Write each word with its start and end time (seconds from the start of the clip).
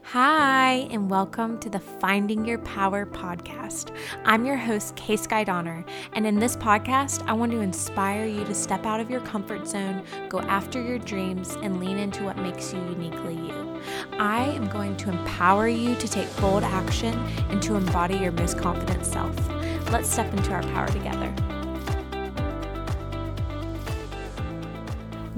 Hi, 0.00 0.88
and 0.90 1.10
welcome 1.10 1.60
to 1.60 1.68
the 1.68 1.78
Finding 1.78 2.46
Your 2.46 2.58
Power 2.58 3.04
podcast. 3.04 3.94
I'm 4.24 4.46
your 4.46 4.56
host, 4.56 4.96
Kay 4.96 5.16
Sky 5.16 5.44
Donner, 5.44 5.84
and 6.14 6.26
in 6.26 6.38
this 6.38 6.56
podcast, 6.56 7.26
I 7.28 7.34
want 7.34 7.52
to 7.52 7.60
inspire 7.60 8.24
you 8.24 8.42
to 8.44 8.54
step 8.54 8.86
out 8.86 9.00
of 9.00 9.10
your 9.10 9.20
comfort 9.20 9.68
zone, 9.68 10.02
go 10.30 10.40
after 10.40 10.82
your 10.82 10.98
dreams, 10.98 11.56
and 11.62 11.78
lean 11.78 11.98
into 11.98 12.24
what 12.24 12.38
makes 12.38 12.72
you 12.72 12.80
uniquely 12.80 13.34
you. 13.34 13.80
I 14.12 14.44
am 14.44 14.68
going 14.68 14.96
to 14.98 15.10
empower 15.10 15.68
you 15.68 15.94
to 15.94 16.08
take 16.08 16.34
bold 16.38 16.64
action 16.64 17.14
and 17.50 17.62
to 17.62 17.76
embody 17.76 18.16
your 18.16 18.32
most 18.32 18.58
confident 18.58 19.04
self. 19.04 19.36
Let's 19.90 20.10
step 20.10 20.32
into 20.32 20.52
our 20.52 20.62
power 20.62 20.88
together. 20.88 21.34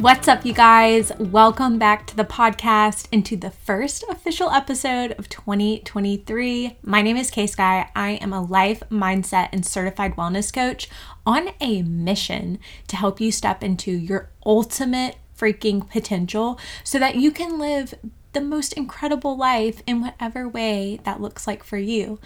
What's 0.04 0.28
up, 0.28 0.44
you 0.44 0.52
guys? 0.52 1.12
Welcome 1.18 1.78
back 1.78 2.06
to 2.08 2.14
the 2.14 2.26
podcast 2.26 3.08
and 3.10 3.24
to 3.24 3.38
the 3.38 3.50
first 3.50 4.04
official 4.10 4.50
episode 4.50 5.12
of 5.12 5.30
2023. 5.30 6.76
My 6.82 7.00
name 7.00 7.16
is 7.16 7.30
Kay 7.30 7.46
Sky. 7.46 7.88
I 7.96 8.10
am 8.20 8.30
a 8.30 8.42
life, 8.42 8.82
mindset, 8.90 9.48
and 9.50 9.64
certified 9.64 10.14
wellness 10.14 10.52
coach 10.52 10.90
on 11.24 11.52
a 11.58 11.80
mission 11.80 12.58
to 12.88 12.96
help 12.96 13.18
you 13.18 13.32
step 13.32 13.64
into 13.64 13.92
your 13.92 14.28
ultimate 14.44 15.16
freaking 15.38 15.88
potential 15.88 16.60
so 16.84 16.98
that 16.98 17.14
you 17.16 17.30
can 17.30 17.58
live 17.58 17.94
the 18.34 18.42
most 18.42 18.74
incredible 18.74 19.38
life 19.38 19.82
in 19.86 20.02
whatever 20.02 20.46
way 20.46 21.00
that 21.04 21.22
looks 21.22 21.46
like 21.46 21.64
for 21.64 21.78
you. 21.78 22.20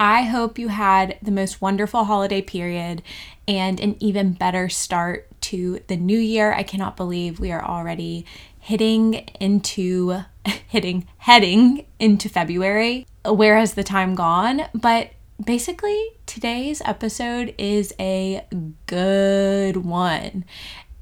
I 0.00 0.22
hope 0.22 0.58
you 0.58 0.66
had 0.66 1.16
the 1.22 1.30
most 1.30 1.60
wonderful 1.60 2.06
holiday 2.06 2.42
period 2.42 3.02
and 3.46 3.78
an 3.78 3.94
even 4.00 4.32
better 4.32 4.68
start 4.68 5.29
to 5.42 5.80
the 5.86 5.96
new 5.96 6.18
year. 6.18 6.52
I 6.52 6.62
cannot 6.62 6.96
believe 6.96 7.40
we 7.40 7.52
are 7.52 7.64
already 7.64 8.24
hitting 8.58 9.14
into 9.40 10.20
hitting 10.68 11.06
heading 11.18 11.86
into 11.98 12.28
February. 12.28 13.06
Where 13.24 13.58
has 13.58 13.74
the 13.74 13.84
time 13.84 14.14
gone? 14.14 14.62
But 14.74 15.10
basically, 15.44 16.12
today's 16.26 16.80
episode 16.84 17.54
is 17.58 17.94
a 17.98 18.46
good 18.86 19.78
one. 19.78 20.44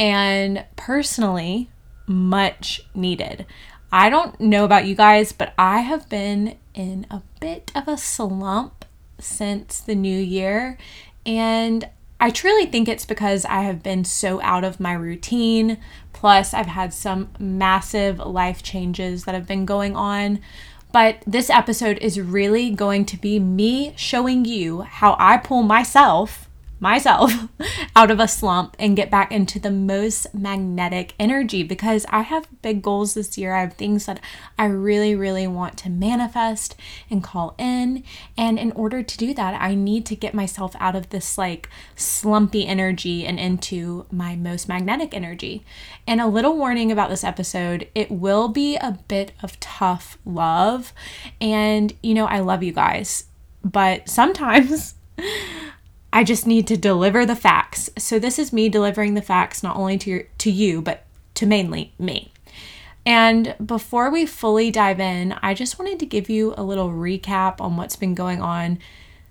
And 0.00 0.64
personally, 0.76 1.70
much 2.06 2.82
needed. 2.94 3.46
I 3.90 4.10
don't 4.10 4.38
know 4.40 4.64
about 4.64 4.86
you 4.86 4.94
guys, 4.94 5.32
but 5.32 5.54
I 5.58 5.80
have 5.80 6.08
been 6.08 6.56
in 6.74 7.06
a 7.10 7.22
bit 7.40 7.72
of 7.74 7.88
a 7.88 7.96
slump 7.96 8.84
since 9.18 9.80
the 9.80 9.94
new 9.94 10.18
year. 10.18 10.78
And 11.24 11.88
I 12.20 12.30
truly 12.30 12.66
think 12.66 12.88
it's 12.88 13.06
because 13.06 13.44
I 13.44 13.62
have 13.62 13.82
been 13.82 14.04
so 14.04 14.40
out 14.42 14.64
of 14.64 14.80
my 14.80 14.92
routine. 14.92 15.78
Plus, 16.12 16.52
I've 16.52 16.66
had 16.66 16.92
some 16.92 17.30
massive 17.38 18.18
life 18.18 18.62
changes 18.62 19.24
that 19.24 19.34
have 19.34 19.46
been 19.46 19.64
going 19.64 19.94
on. 19.94 20.40
But 20.90 21.22
this 21.26 21.48
episode 21.50 21.98
is 21.98 22.20
really 22.20 22.70
going 22.70 23.04
to 23.06 23.16
be 23.16 23.38
me 23.38 23.92
showing 23.96 24.44
you 24.44 24.82
how 24.82 25.16
I 25.18 25.36
pull 25.36 25.62
myself 25.62 26.47
myself 26.80 27.32
out 27.96 28.10
of 28.10 28.20
a 28.20 28.28
slump 28.28 28.76
and 28.78 28.96
get 28.96 29.10
back 29.10 29.32
into 29.32 29.58
the 29.58 29.70
most 29.70 30.32
magnetic 30.34 31.14
energy 31.18 31.62
because 31.62 32.06
I 32.08 32.22
have 32.22 32.48
big 32.62 32.82
goals 32.82 33.14
this 33.14 33.36
year. 33.36 33.54
I 33.54 33.62
have 33.62 33.74
things 33.74 34.06
that 34.06 34.20
I 34.58 34.66
really, 34.66 35.14
really 35.14 35.46
want 35.46 35.76
to 35.78 35.90
manifest 35.90 36.76
and 37.10 37.22
call 37.22 37.54
in. 37.58 38.04
And 38.36 38.58
in 38.58 38.72
order 38.72 39.02
to 39.02 39.18
do 39.18 39.34
that, 39.34 39.60
I 39.60 39.74
need 39.74 40.06
to 40.06 40.16
get 40.16 40.34
myself 40.34 40.74
out 40.78 40.94
of 40.94 41.10
this 41.10 41.36
like 41.36 41.68
slumpy 41.96 42.66
energy 42.66 43.26
and 43.26 43.38
into 43.38 44.06
my 44.10 44.36
most 44.36 44.68
magnetic 44.68 45.14
energy. 45.14 45.64
And 46.06 46.20
a 46.20 46.26
little 46.26 46.56
warning 46.56 46.92
about 46.92 47.10
this 47.10 47.24
episode 47.24 47.88
it 47.94 48.10
will 48.10 48.48
be 48.48 48.76
a 48.76 48.98
bit 49.08 49.32
of 49.42 49.58
tough 49.60 50.18
love. 50.24 50.92
And, 51.40 51.94
you 52.02 52.14
know, 52.14 52.26
I 52.26 52.40
love 52.40 52.62
you 52.62 52.72
guys, 52.72 53.24
but 53.64 54.08
sometimes. 54.08 54.94
I 56.18 56.24
just 56.24 56.48
need 56.48 56.66
to 56.66 56.76
deliver 56.76 57.24
the 57.24 57.36
facts. 57.36 57.90
So 57.96 58.18
this 58.18 58.40
is 58.40 58.52
me 58.52 58.68
delivering 58.68 59.14
the 59.14 59.22
facts 59.22 59.62
not 59.62 59.76
only 59.76 59.96
to 59.98 60.10
your, 60.10 60.22
to 60.38 60.50
you 60.50 60.82
but 60.82 61.04
to 61.34 61.46
mainly 61.46 61.92
me. 61.96 62.32
And 63.06 63.54
before 63.64 64.10
we 64.10 64.26
fully 64.26 64.72
dive 64.72 64.98
in, 64.98 65.36
I 65.42 65.54
just 65.54 65.78
wanted 65.78 66.00
to 66.00 66.06
give 66.06 66.28
you 66.28 66.54
a 66.56 66.64
little 66.64 66.90
recap 66.90 67.60
on 67.60 67.76
what's 67.76 67.94
been 67.94 68.16
going 68.16 68.42
on 68.42 68.80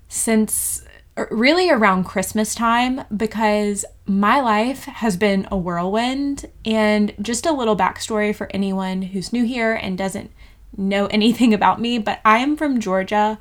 since 0.08 0.86
er, 1.18 1.28
really 1.30 1.70
around 1.70 2.06
Christmas 2.06 2.56
time 2.56 3.04
because 3.18 3.84
my 4.06 4.40
life 4.40 4.86
has 4.86 5.18
been 5.18 5.46
a 5.52 5.58
whirlwind. 5.58 6.46
And 6.64 7.14
just 7.22 7.46
a 7.46 7.52
little 7.52 7.75
backstory 7.75 8.34
for 8.34 8.50
anyone 8.54 9.02
who's 9.02 9.34
new 9.34 9.44
here 9.44 9.74
and 9.74 9.98
doesn't 9.98 10.31
know 10.78 11.08
anything 11.12 11.54
about 11.54 11.81
me, 11.81 11.98
but 11.98 12.22
I 12.24 12.38
am 12.38 12.56
from 12.56 12.80
Georgia 12.80 13.38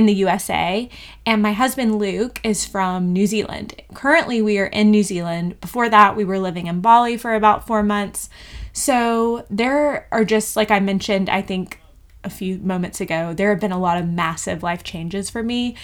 in 0.00 0.06
the 0.06 0.14
USA, 0.14 0.88
and 1.26 1.42
my 1.42 1.52
husband 1.52 1.98
Luke 1.98 2.40
is 2.42 2.64
from 2.64 3.12
New 3.12 3.26
Zealand. 3.26 3.82
Currently, 3.92 4.40
we 4.40 4.58
are 4.58 4.64
in 4.64 4.90
New 4.90 5.02
Zealand. 5.02 5.60
Before 5.60 5.90
that, 5.90 6.16
we 6.16 6.24
were 6.24 6.38
living 6.38 6.68
in 6.68 6.80
Bali 6.80 7.18
for 7.18 7.34
about 7.34 7.66
four 7.66 7.82
months. 7.82 8.30
So, 8.72 9.44
there 9.50 10.08
are 10.10 10.24
just, 10.24 10.56
like 10.56 10.70
I 10.70 10.80
mentioned, 10.80 11.28
I 11.28 11.42
think 11.42 11.82
a 12.24 12.30
few 12.30 12.56
moments 12.60 13.02
ago, 13.02 13.34
there 13.34 13.50
have 13.50 13.60
been 13.60 13.72
a 13.72 13.78
lot 13.78 13.98
of 13.98 14.08
massive 14.08 14.62
life 14.62 14.82
changes 14.82 15.28
for 15.28 15.42
me. 15.42 15.76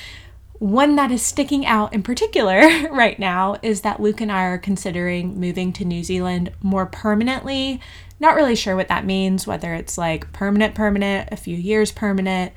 One 0.54 0.96
that 0.96 1.10
is 1.10 1.20
sticking 1.20 1.66
out 1.66 1.92
in 1.92 2.02
particular 2.02 2.60
right 2.90 3.18
now 3.18 3.56
is 3.60 3.82
that 3.82 4.00
Luke 4.00 4.22
and 4.22 4.32
I 4.32 4.44
are 4.44 4.56
considering 4.56 5.38
moving 5.38 5.74
to 5.74 5.84
New 5.84 6.02
Zealand 6.02 6.52
more 6.62 6.86
permanently. 6.86 7.82
Not 8.18 8.34
really 8.34 8.56
sure 8.56 8.76
what 8.76 8.88
that 8.88 9.04
means, 9.04 9.46
whether 9.46 9.74
it's 9.74 9.98
like 9.98 10.32
permanent, 10.32 10.74
permanent, 10.74 11.28
a 11.30 11.36
few 11.36 11.58
years 11.58 11.92
permanent 11.92 12.54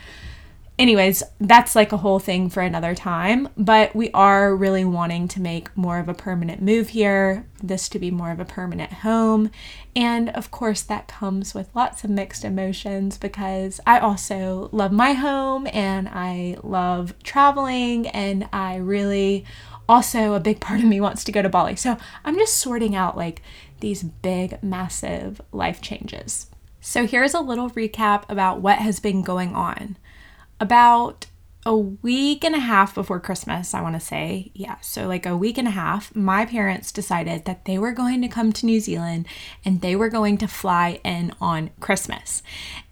anyways, 0.80 1.22
that's 1.40 1.76
like 1.76 1.92
a 1.92 1.98
whole 1.98 2.20
thing 2.20 2.50
for 2.50 2.62
another 2.62 2.96
time. 2.96 3.50
But 3.58 3.96
we 3.96 4.10
are 4.12 4.56
really 4.56 4.86
wanting 4.86 5.28
to 5.28 5.42
make 5.42 5.76
more 5.78 6.00
of 6.00 6.08
a 6.08 6.14
permanent 6.14 6.62
move 6.62 6.90
here, 6.90 7.46
this 7.62 7.90
to 7.90 8.00
be 8.00 8.10
more 8.10 8.32
of 8.32 8.40
a 8.40 8.46
permanent 8.46 8.94
home. 8.94 9.52
And 9.96 10.30
of 10.30 10.50
course, 10.50 10.82
that 10.84 11.10
comes 11.10 11.54
with 11.54 11.76
lots 11.76 12.04
of 12.04 12.10
mixed 12.10 12.46
emotions 12.46 13.18
because 13.18 13.82
I 13.86 14.00
also 14.00 14.70
love 14.72 14.94
my 14.94 15.12
home 15.12 15.68
and 15.72 16.08
I 16.08 16.58
love 16.64 17.14
traveling, 17.22 18.08
and 18.08 18.48
I 18.54 18.78
really 18.78 19.46
also 19.90 20.34
a 20.34 20.40
big 20.40 20.60
part 20.60 20.80
of 20.80 20.86
me 20.86 21.02
wants 21.02 21.24
to 21.26 21.32
go 21.32 21.42
to 21.42 21.50
Bali. 21.50 21.76
So 21.76 21.98
I'm 22.24 22.36
just 22.36 22.58
sorting 22.58 22.96
out 22.96 23.18
like 23.18 23.42
these 23.82 24.04
big, 24.04 24.62
massive 24.64 25.42
life 25.52 25.82
changes. 25.82 26.48
So 26.80 27.06
here's 27.06 27.34
a 27.34 27.42
little 27.42 27.70
recap 27.72 28.24
about 28.30 28.62
what 28.62 28.78
has 28.78 29.00
been 29.00 29.22
going 29.22 29.56
on 29.56 29.98
about 30.60 31.26
a 31.66 31.76
week 31.76 32.44
and 32.44 32.56
a 32.56 32.60
half 32.60 32.96
before 32.96 33.20
Christmas, 33.20 33.74
I 33.74 33.82
want 33.82 33.96
to 33.96 34.00
say. 34.00 34.52
Yeah, 34.54 34.80
so 34.80 35.08
like 35.08 35.26
a 35.26 35.36
week 35.36 35.58
and 35.58 35.68
a 35.68 35.72
half, 35.72 36.16
my 36.16 36.46
parents 36.46 36.92
decided 36.92 37.46
that 37.46 37.66
they 37.66 37.78
were 37.78 37.92
going 37.92 38.22
to 38.22 38.28
come 38.28 38.54
to 38.54 38.66
New 38.66 38.80
Zealand 38.80 39.28
and 39.66 39.82
they 39.82 39.96
were 39.96 40.10
going 40.10 40.38
to 40.38 40.48
fly 40.48 41.00
in 41.04 41.34
on 41.42 41.70
Christmas. 41.80 42.42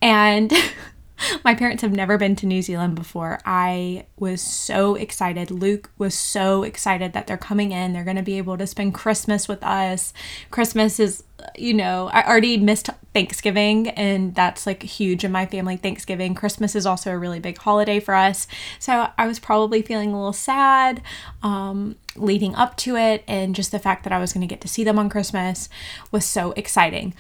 And 0.02 0.52
my 1.46 1.56
parents 1.56 1.82
have 1.82 1.94
never 1.94 2.18
been 2.18 2.36
to 2.38 2.46
New 2.46 2.62
Zealand 2.62 2.96
before. 2.96 3.40
I 3.46 4.06
was 4.18 4.42
so 4.42 4.96
excited. 4.96 5.50
Luke 5.50 5.90
was 5.98 6.14
so 6.14 6.64
excited 6.64 7.14
that 7.14 7.26
they're 7.26 7.38
coming 7.38 7.72
in. 7.72 7.94
They're 7.94 8.04
going 8.04 8.18
to 8.18 8.24
be 8.24 8.38
able 8.38 8.58
to 8.58 8.68
spend 8.68 8.94
Christmas 8.94 9.48
with 9.48 9.64
us. 9.64 10.14
Christmas 10.52 11.00
is, 11.00 11.24
you 11.58 11.74
know, 11.74 12.10
I 12.14 12.28
already 12.28 12.58
missed 12.58 12.90
Thanksgiving, 13.18 13.90
and 13.90 14.36
that's 14.36 14.68
like 14.68 14.84
huge 14.84 15.24
in 15.24 15.32
my 15.32 15.48
family. 15.48 15.76
Thanksgiving. 15.76 16.36
Christmas 16.36 16.76
is 16.76 16.86
also 16.86 17.10
a 17.10 17.18
really 17.18 17.40
big 17.40 17.58
holiday 17.58 18.00
for 18.00 18.14
us. 18.14 18.46
So 18.78 19.10
I 19.18 19.26
was 19.26 19.40
probably 19.40 19.82
feeling 19.82 20.14
a 20.14 20.16
little 20.16 20.34
sad 20.34 21.02
um, 21.42 21.96
leading 22.16 22.54
up 22.54 22.78
to 22.78 22.96
it, 22.96 23.24
and 23.28 23.56
just 23.56 23.72
the 23.72 23.80
fact 23.80 24.04
that 24.04 24.14
I 24.14 24.20
was 24.20 24.34
going 24.34 24.48
to 24.48 24.54
get 24.54 24.62
to 24.62 24.68
see 24.68 24.84
them 24.84 25.00
on 25.00 25.10
Christmas 25.10 25.68
was 26.12 26.26
so 26.26 26.52
exciting. 26.52 27.16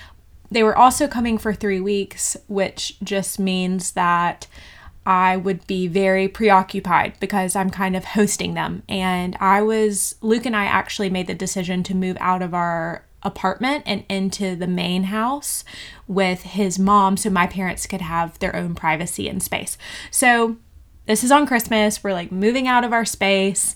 They 0.52 0.62
were 0.62 0.78
also 0.78 1.08
coming 1.08 1.40
for 1.40 1.52
three 1.52 1.82
weeks, 1.82 2.38
which 2.48 3.00
just 3.02 3.40
means 3.40 3.94
that 3.94 4.46
I 5.04 5.36
would 5.36 5.66
be 5.66 5.88
very 5.88 6.28
preoccupied 6.28 7.20
because 7.20 7.56
I'm 7.56 7.72
kind 7.72 7.96
of 7.96 8.06
hosting 8.06 8.54
them. 8.54 8.84
And 8.88 9.36
I 9.40 9.64
was, 9.64 10.14
Luke 10.22 10.46
and 10.46 10.56
I 10.56 10.66
actually 10.66 11.10
made 11.10 11.26
the 11.26 11.34
decision 11.34 11.82
to 11.84 11.96
move 11.96 12.18
out 12.20 12.44
of 12.44 12.54
our 12.54 13.04
apartment 13.28 13.84
and 13.86 14.04
into 14.10 14.56
the 14.56 14.68
main 14.68 15.04
house 15.04 15.64
with 16.08 16.42
his 16.42 16.80
mom 16.80 17.18
so 17.18 17.30
my 17.30 17.46
parents 17.46 17.86
could 17.86 18.02
have 18.02 18.40
their 18.40 18.56
own 18.56 18.74
privacy 18.74 19.30
and 19.30 19.44
space. 19.44 19.78
So 20.10 20.58
this 21.06 21.24
is 21.24 21.32
on 21.32 21.46
Christmas. 21.46 22.04
We're 22.04 22.14
like 22.14 22.32
moving 22.32 22.68
out 22.68 22.84
of 22.84 22.94
our 22.94 23.06
space, 23.06 23.76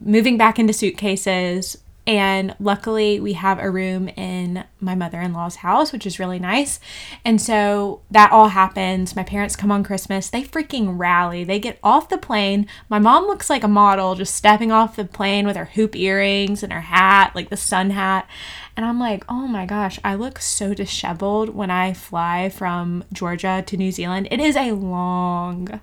moving 0.00 0.36
back 0.36 0.58
into 0.58 0.72
suitcases, 0.72 1.78
And 2.06 2.54
luckily, 2.60 3.18
we 3.18 3.32
have 3.32 3.58
a 3.58 3.70
room 3.70 4.08
in 4.08 4.64
my 4.78 4.94
mother 4.94 5.20
in 5.20 5.32
law's 5.32 5.56
house, 5.56 5.90
which 5.90 6.06
is 6.06 6.18
really 6.18 6.38
nice. 6.38 6.78
And 7.24 7.40
so 7.40 8.02
that 8.10 8.30
all 8.30 8.48
happens. 8.48 9.16
My 9.16 9.22
parents 9.22 9.56
come 9.56 9.72
on 9.72 9.84
Christmas. 9.84 10.28
They 10.28 10.42
freaking 10.42 10.98
rally. 10.98 11.44
They 11.44 11.58
get 11.58 11.78
off 11.82 12.10
the 12.10 12.18
plane. 12.18 12.66
My 12.90 12.98
mom 12.98 13.24
looks 13.26 13.48
like 13.48 13.64
a 13.64 13.68
model 13.68 14.14
just 14.14 14.34
stepping 14.34 14.70
off 14.70 14.96
the 14.96 15.06
plane 15.06 15.46
with 15.46 15.56
her 15.56 15.64
hoop 15.64 15.96
earrings 15.96 16.62
and 16.62 16.72
her 16.72 16.82
hat, 16.82 17.32
like 17.34 17.48
the 17.48 17.56
sun 17.56 17.90
hat. 17.90 18.28
And 18.76 18.84
I'm 18.84 19.00
like, 19.00 19.24
oh 19.28 19.46
my 19.46 19.64
gosh, 19.64 19.98
I 20.04 20.14
look 20.14 20.40
so 20.40 20.74
disheveled 20.74 21.50
when 21.50 21.70
I 21.70 21.94
fly 21.94 22.50
from 22.50 23.04
Georgia 23.12 23.62
to 23.66 23.76
New 23.78 23.92
Zealand. 23.92 24.28
It 24.30 24.40
is 24.40 24.56
a 24.56 24.72
long, 24.72 25.80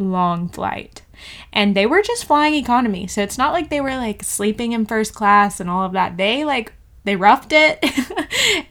long 0.00 0.48
flight. 0.48 1.02
And 1.52 1.76
they 1.76 1.86
were 1.86 2.02
just 2.02 2.24
flying 2.24 2.54
economy. 2.54 3.06
So 3.06 3.22
it's 3.22 3.38
not 3.38 3.52
like 3.52 3.68
they 3.68 3.80
were 3.80 3.90
like 3.90 4.22
sleeping 4.22 4.72
in 4.72 4.86
first 4.86 5.14
class 5.14 5.60
and 5.60 5.68
all 5.68 5.84
of 5.84 5.92
that. 5.92 6.16
They 6.16 6.44
like 6.44 6.72
they 7.04 7.16
roughed 7.16 7.52
it 7.52 7.82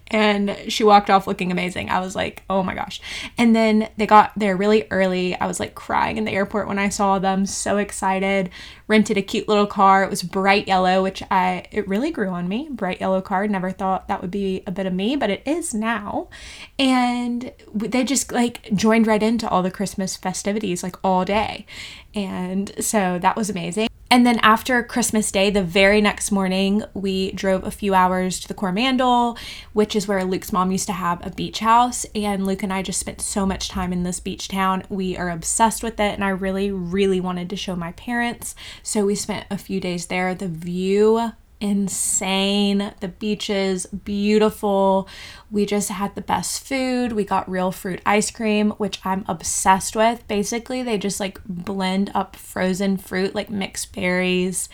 and 0.07 0.55
she 0.67 0.83
walked 0.83 1.09
off 1.09 1.25
looking 1.25 1.51
amazing. 1.51 1.89
I 1.89 1.99
was 1.99 2.15
like, 2.15 2.43
oh 2.49 2.61
my 2.61 2.75
gosh. 2.75 3.01
And 3.37 3.55
then 3.55 3.89
they 3.97 4.05
got 4.05 4.31
there 4.37 4.55
really 4.55 4.85
early. 4.91 5.35
I 5.35 5.47
was 5.47 5.59
like 5.59 5.73
crying 5.73 6.17
in 6.17 6.25
the 6.25 6.31
airport 6.31 6.67
when 6.67 6.77
I 6.77 6.89
saw 6.89 7.17
them, 7.17 7.45
so 7.45 7.77
excited. 7.77 8.51
Rented 8.87 9.17
a 9.17 9.21
cute 9.21 9.47
little 9.47 9.67
car. 9.67 10.03
It 10.03 10.09
was 10.09 10.23
bright 10.23 10.67
yellow, 10.67 11.01
which 11.01 11.23
I, 11.31 11.65
it 11.71 11.87
really 11.87 12.11
grew 12.11 12.29
on 12.29 12.47
me. 12.47 12.69
Bright 12.71 13.01
yellow 13.01 13.21
car. 13.21 13.47
Never 13.47 13.71
thought 13.71 14.07
that 14.07 14.21
would 14.21 14.31
be 14.31 14.63
a 14.67 14.71
bit 14.71 14.85
of 14.85 14.93
me, 14.93 15.15
but 15.15 15.29
it 15.29 15.41
is 15.45 15.73
now. 15.73 16.29
And 16.77 17.51
they 17.73 18.03
just 18.03 18.31
like 18.31 18.73
joined 18.75 19.07
right 19.07 19.23
into 19.23 19.49
all 19.49 19.63
the 19.63 19.71
Christmas 19.71 20.17
festivities 20.17 20.83
like 20.83 20.95
all 21.03 21.25
day. 21.25 21.65
And 22.13 22.71
so 22.83 23.19
that 23.19 23.35
was 23.35 23.49
amazing. 23.49 23.88
And 24.11 24.25
then 24.25 24.39
after 24.39 24.81
Christmas 24.81 25.31
Day, 25.31 25.51
the 25.51 25.61
very 25.61 26.01
next 26.01 26.31
morning, 26.31 26.83
we 26.95 27.31
drove 27.33 27.63
a 27.63 27.69
few 27.69 27.94
hours 27.94 28.39
to 28.39 28.47
the 28.47 28.56
Coromandel, 28.56 29.38
which 29.73 29.95
is 29.95 30.07
where 30.07 30.23
Luke's 30.23 30.51
mom 30.51 30.71
used 30.71 30.88
to 30.88 30.94
have 30.94 31.23
a 31.25 31.29
beach 31.29 31.59
house. 31.59 32.07
And 32.15 32.47
Luke 32.47 32.63
and 32.63 32.73
I 32.73 32.81
just 32.81 33.00
spent 33.00 33.21
so 33.21 33.45
much 33.45 33.69
time 33.69 33.94
in 33.94 34.01
this 34.01 34.19
beach 34.19 34.47
town. 34.47 34.83
We 34.89 35.15
are 35.15 35.29
obsessed 35.29 35.83
with 35.83 36.00
it, 36.00 36.13
and 36.13 36.23
I 36.23 36.29
really, 36.29 36.71
really 36.71 37.21
wanted 37.21 37.51
to 37.51 37.56
show 37.56 37.75
my 37.75 37.91
parents. 37.91 38.56
So 38.81 39.06
we 39.06 39.13
spent 39.13 39.45
a 39.51 39.59
few 39.59 39.79
days 39.79 40.07
there. 40.07 40.33
The 40.33 40.47
view 40.47 41.33
insane. 41.61 42.94
The 43.00 43.07
beaches, 43.07 43.85
beautiful. 43.85 45.07
We 45.51 45.65
just 45.65 45.89
had 45.89 46.15
the 46.15 46.21
best 46.21 46.63
food. 46.65 47.11
We 47.11 47.25
got 47.25 47.50
real 47.50 47.71
fruit 47.71 48.01
ice 48.06 48.31
cream, 48.31 48.71
which 48.71 49.00
I'm 49.03 49.25
obsessed 49.27 49.95
with. 49.95 50.27
Basically, 50.27 50.83
they 50.83 50.97
just 50.97 51.19
like 51.19 51.39
blend 51.45 52.11
up 52.13 52.35
frozen 52.35 52.97
fruit, 52.97 53.35
like 53.35 53.50
mixed 53.50 53.94
berries, 53.94 54.69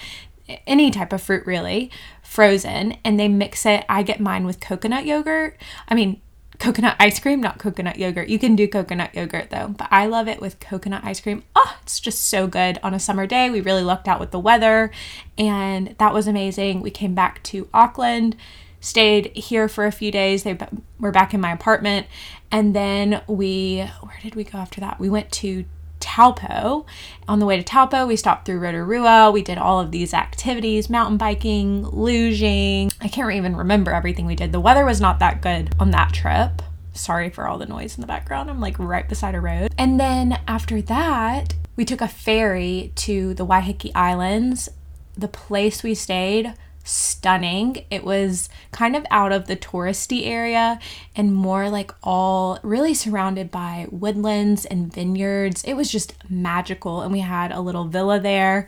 any 0.67 0.91
type 0.91 1.11
of 1.11 1.21
fruit 1.21 1.45
really, 1.45 1.91
frozen, 2.21 2.97
and 3.03 3.19
they 3.19 3.27
mix 3.27 3.65
it. 3.65 3.83
I 3.89 4.03
get 4.03 4.19
mine 4.19 4.45
with 4.45 4.59
coconut 4.59 5.05
yogurt. 5.05 5.59
I 5.87 5.95
mean, 5.95 6.21
coconut 6.59 6.95
ice 6.99 7.19
cream, 7.19 7.41
not 7.41 7.59
coconut 7.59 7.97
yogurt. 7.97 8.29
You 8.29 8.39
can 8.39 8.55
do 8.55 8.67
coconut 8.67 9.13
yogurt 9.15 9.49
though, 9.49 9.69
but 9.69 9.87
I 9.91 10.05
love 10.05 10.27
it 10.27 10.41
with 10.41 10.59
coconut 10.59 11.03
ice 11.03 11.19
cream. 11.19 11.43
Oh, 11.55 11.77
it's 11.83 11.99
just 11.99 12.23
so 12.23 12.47
good 12.47 12.79
on 12.83 12.93
a 12.93 12.99
summer 12.99 13.27
day. 13.27 13.49
We 13.49 13.61
really 13.61 13.83
lucked 13.83 14.07
out 14.07 14.19
with 14.19 14.31
the 14.31 14.39
weather, 14.39 14.91
and 15.37 15.95
that 15.97 16.13
was 16.13 16.27
amazing. 16.27 16.81
We 16.81 16.91
came 16.91 17.13
back 17.13 17.43
to 17.43 17.67
Auckland, 17.73 18.35
stayed 18.79 19.35
here 19.35 19.67
for 19.67 19.85
a 19.85 19.91
few 19.91 20.11
days. 20.11 20.43
They 20.43 20.57
were 20.99 21.11
back 21.11 21.33
in 21.33 21.41
my 21.41 21.51
apartment, 21.51 22.07
and 22.51 22.75
then 22.75 23.21
we 23.27 23.89
where 24.01 24.19
did 24.21 24.35
we 24.35 24.43
go 24.43 24.57
after 24.57 24.79
that? 24.81 24.99
We 24.99 25.09
went 25.09 25.31
to 25.33 25.65
Taupo. 26.05 26.85
On 27.27 27.39
the 27.39 27.47
way 27.47 27.57
to 27.57 27.63
Taupo, 27.63 28.05
we 28.05 28.15
stopped 28.15 28.45
through 28.45 28.59
Rotorua. 28.59 29.31
We 29.31 29.41
did 29.41 29.57
all 29.57 29.79
of 29.79 29.89
these 29.89 30.13
activities 30.13 30.87
mountain 30.87 31.17
biking, 31.17 31.83
luging. 31.85 32.93
I 33.01 33.07
can't 33.07 33.31
even 33.31 33.55
remember 33.55 33.91
everything 33.91 34.27
we 34.27 34.35
did. 34.35 34.51
The 34.51 34.59
weather 34.59 34.85
was 34.85 35.01
not 35.01 35.17
that 35.19 35.41
good 35.41 35.73
on 35.79 35.89
that 35.91 36.13
trip. 36.13 36.61
Sorry 36.93 37.31
for 37.31 37.47
all 37.47 37.57
the 37.57 37.65
noise 37.65 37.97
in 37.97 38.01
the 38.01 38.07
background. 38.07 38.51
I'm 38.51 38.61
like 38.61 38.77
right 38.77 39.09
beside 39.09 39.33
a 39.33 39.41
road. 39.41 39.73
And 39.79 39.99
then 39.99 40.39
after 40.47 40.79
that, 40.83 41.55
we 41.75 41.83
took 41.85 42.01
a 42.01 42.07
ferry 42.07 42.91
to 42.97 43.33
the 43.33 43.45
Waiheke 43.45 43.91
Islands. 43.95 44.69
The 45.17 45.27
place 45.27 45.81
we 45.81 45.95
stayed 45.95 46.53
stunning. 46.85 47.83
It 47.89 48.05
was 48.05 48.47
kind 48.71 48.95
of 48.95 49.05
out 49.11 49.31
of 49.31 49.47
the 49.47 49.57
touristy 49.57 50.27
area 50.27 50.79
and 51.15 51.35
more 51.35 51.69
like 51.69 51.91
all 52.03 52.59
really 52.63 52.93
surrounded 52.93 53.51
by 53.51 53.87
woodlands 53.91 54.65
and 54.65 54.93
vineyards. 54.93 55.63
It 55.63 55.73
was 55.73 55.91
just 55.91 56.13
magical. 56.29 57.01
And 57.01 57.11
we 57.11 57.19
had 57.19 57.51
a 57.51 57.59
little 57.59 57.85
villa 57.85 58.19
there. 58.19 58.67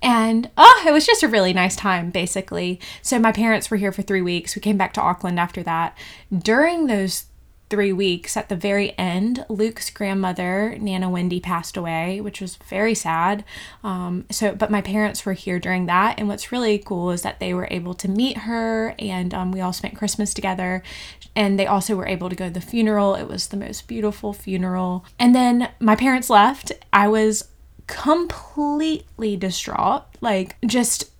And 0.00 0.48
oh, 0.56 0.84
it 0.86 0.92
was 0.92 1.04
just 1.04 1.24
a 1.24 1.28
really 1.28 1.52
nice 1.52 1.74
time, 1.74 2.10
basically. 2.10 2.80
So, 3.02 3.18
my 3.18 3.32
parents 3.32 3.68
were 3.68 3.76
here 3.76 3.90
for 3.90 4.02
three 4.02 4.22
weeks. 4.22 4.54
We 4.54 4.62
came 4.62 4.76
back 4.76 4.94
to 4.94 5.00
Auckland 5.00 5.40
after 5.40 5.62
that. 5.64 5.98
During 6.32 6.86
those 6.86 7.24
three 7.70 7.92
weeks, 7.92 8.36
at 8.36 8.48
the 8.48 8.56
very 8.56 8.96
end, 8.98 9.44
Luke's 9.48 9.90
grandmother, 9.90 10.76
Nana 10.80 11.10
Wendy, 11.10 11.40
passed 11.40 11.76
away, 11.76 12.20
which 12.20 12.40
was 12.40 12.56
very 12.56 12.94
sad. 12.94 13.44
Um, 13.84 14.24
so, 14.30 14.54
but 14.54 14.70
my 14.70 14.80
parents 14.80 15.26
were 15.26 15.34
here 15.34 15.58
during 15.58 15.86
that, 15.86 16.18
and 16.18 16.28
what's 16.28 16.50
really 16.50 16.78
cool 16.78 17.10
is 17.10 17.22
that 17.22 17.40
they 17.40 17.52
were 17.52 17.68
able 17.70 17.94
to 17.94 18.08
meet 18.08 18.38
her, 18.38 18.94
and 18.98 19.34
um, 19.34 19.52
we 19.52 19.60
all 19.60 19.72
spent 19.72 19.96
Christmas 19.96 20.32
together. 20.32 20.82
And 21.36 21.58
they 21.58 21.66
also 21.66 21.94
were 21.94 22.06
able 22.06 22.28
to 22.30 22.36
go 22.36 22.48
to 22.48 22.54
the 22.54 22.60
funeral. 22.60 23.14
It 23.14 23.28
was 23.28 23.48
the 23.48 23.56
most 23.56 23.86
beautiful 23.86 24.32
funeral. 24.32 25.04
And 25.18 25.34
then 25.34 25.70
my 25.78 25.94
parents 25.94 26.30
left. 26.30 26.72
I 26.92 27.06
was 27.06 27.48
completely 27.86 29.36
distraught, 29.36 30.04
like 30.20 30.56
just 30.66 31.10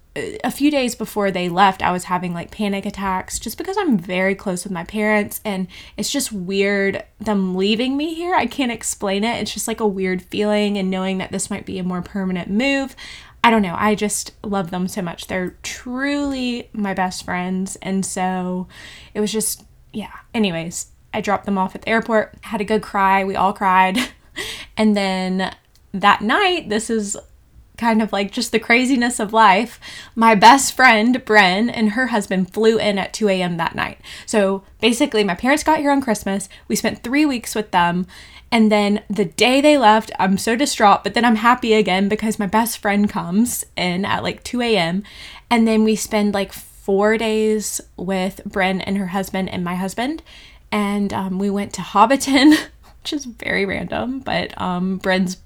a 0.45 0.51
few 0.51 0.71
days 0.71 0.95
before 0.95 1.31
they 1.31 1.49
left, 1.49 1.83
I 1.83 1.93
was 1.93 2.05
having 2.05 2.35
like 2.35 2.51
panic 2.51 2.87
attacks 2.87 3.39
just 3.39 3.59
because 3.59 3.77
I'm 3.79 3.99
very 3.99 4.35
close 4.35 4.65
with 4.65 4.73
my 4.73 4.85
parents 4.85 5.41
and 5.45 5.67
it's 5.97 6.11
just 6.11 6.33
weird 6.33 7.05
them 7.19 7.55
leaving 7.55 7.97
me 7.97 8.15
here. 8.15 8.35
I 8.35 8.47
can't 8.47 8.73
explain 8.73 9.25
it. 9.25 9.41
It's 9.41 9.53
just 9.53 9.69
like 9.69 9.81
a 9.81 9.87
weird 9.87 10.23
feeling 10.23 10.77
and 10.77 10.91
knowing 10.91 11.19
that 11.19 11.33
this 11.33 11.51
might 11.51 11.67
be 11.67 11.79
a 11.79 11.85
more 11.85 12.03
permanent 12.03 12.51
move. 12.51 12.95
I 13.43 13.51
don't 13.51 13.63
know. 13.63 13.77
I 13.79 13.95
just 13.95 14.33
love 14.45 14.71
them 14.71 14.89
so 14.89 15.03
much. 15.03 15.27
They're 15.27 15.57
truly 15.63 16.69
my 16.73 16.95
best 16.95 17.25
friends. 17.25 17.77
And 17.77 18.05
so 18.05 18.69
it 19.15 19.21
was 19.21 19.33
just, 19.33 19.65
yeah. 19.93 20.13
Anyways, 20.35 20.89
I 21.15 21.21
dropped 21.21 21.47
them 21.47 21.59
off 21.59 21.75
at 21.75 21.83
the 21.83 21.89
airport, 21.89 22.35
had 22.43 22.61
a 22.61 22.65
good 22.65 22.83
cry. 22.83 23.25
We 23.25 23.37
all 23.37 23.53
cried. 23.53 23.99
and 24.77 24.97
then 24.97 25.55
that 25.93 26.21
night, 26.21 26.69
this 26.69 26.91
is 26.91 27.17
kind 27.79 28.03
of 28.03 28.13
like 28.13 28.33
just 28.33 28.53
the 28.53 28.59
craziness 28.59 29.19
of 29.19 29.33
life, 29.33 29.81
my 30.15 30.35
best 30.35 30.75
friend, 30.75 31.25
Bren, 31.25 31.71
and 31.73 31.91
her 31.91 32.09
husband 32.09 32.53
flew 32.53 32.79
in 32.79 32.99
at 32.99 33.13
2 33.15 33.29
a.m. 33.29 33.57
that 33.57 33.75
night. 33.75 33.99
So 34.27 34.65
basically, 34.81 35.25
my 35.25 35.35
parents 35.35 35.63
got 35.65 35.79
here 35.79 35.91
on 35.91 36.03
Christmas. 36.03 36.49
We 36.67 36.77
spent 36.77 37.03
three 37.03 37.25
weeks 37.25 37.55
with 37.55 37.71
them. 37.71 38.07
And 38.51 38.73
then 38.73 39.03
the 39.11 39.27
day 39.27 39.61
they 39.61 39.77
left, 39.77 40.11
I'm 40.19 40.39
so 40.39 40.57
distraught, 40.57 41.05
but 41.05 41.15
then 41.15 41.25
I'm 41.25 41.37
happy 41.37 41.75
again 41.75 42.09
because 42.09 42.39
my 42.39 42.47
best 42.47 42.79
friend 42.79 43.09
comes 43.09 43.65
in 43.77 44.05
at 44.05 44.23
like 44.23 44.43
2 44.43 44.63
a.m. 44.63 45.03
And 45.51 45.69
then 45.69 45.85
we 45.85 45.97
spend 45.97 46.35
like 46.35 46.53
four 46.53 47.19
days 47.19 47.81
with 47.97 48.41
Bren 48.49 48.83
and 48.87 48.97
her 48.97 49.09
husband 49.09 49.51
and 49.51 49.63
my 49.63 49.75
husband. 49.75 50.23
And 50.73 51.13
um, 51.13 51.39
we 51.39 51.51
went 51.51 51.75
to 51.75 51.83
Hobbiton, 51.83 52.57
which 53.03 53.13
is 53.13 53.27
very 53.27 53.67
random, 53.67 54.21
but 54.21 54.59
um, 54.61 54.99
Bren's 54.99 55.37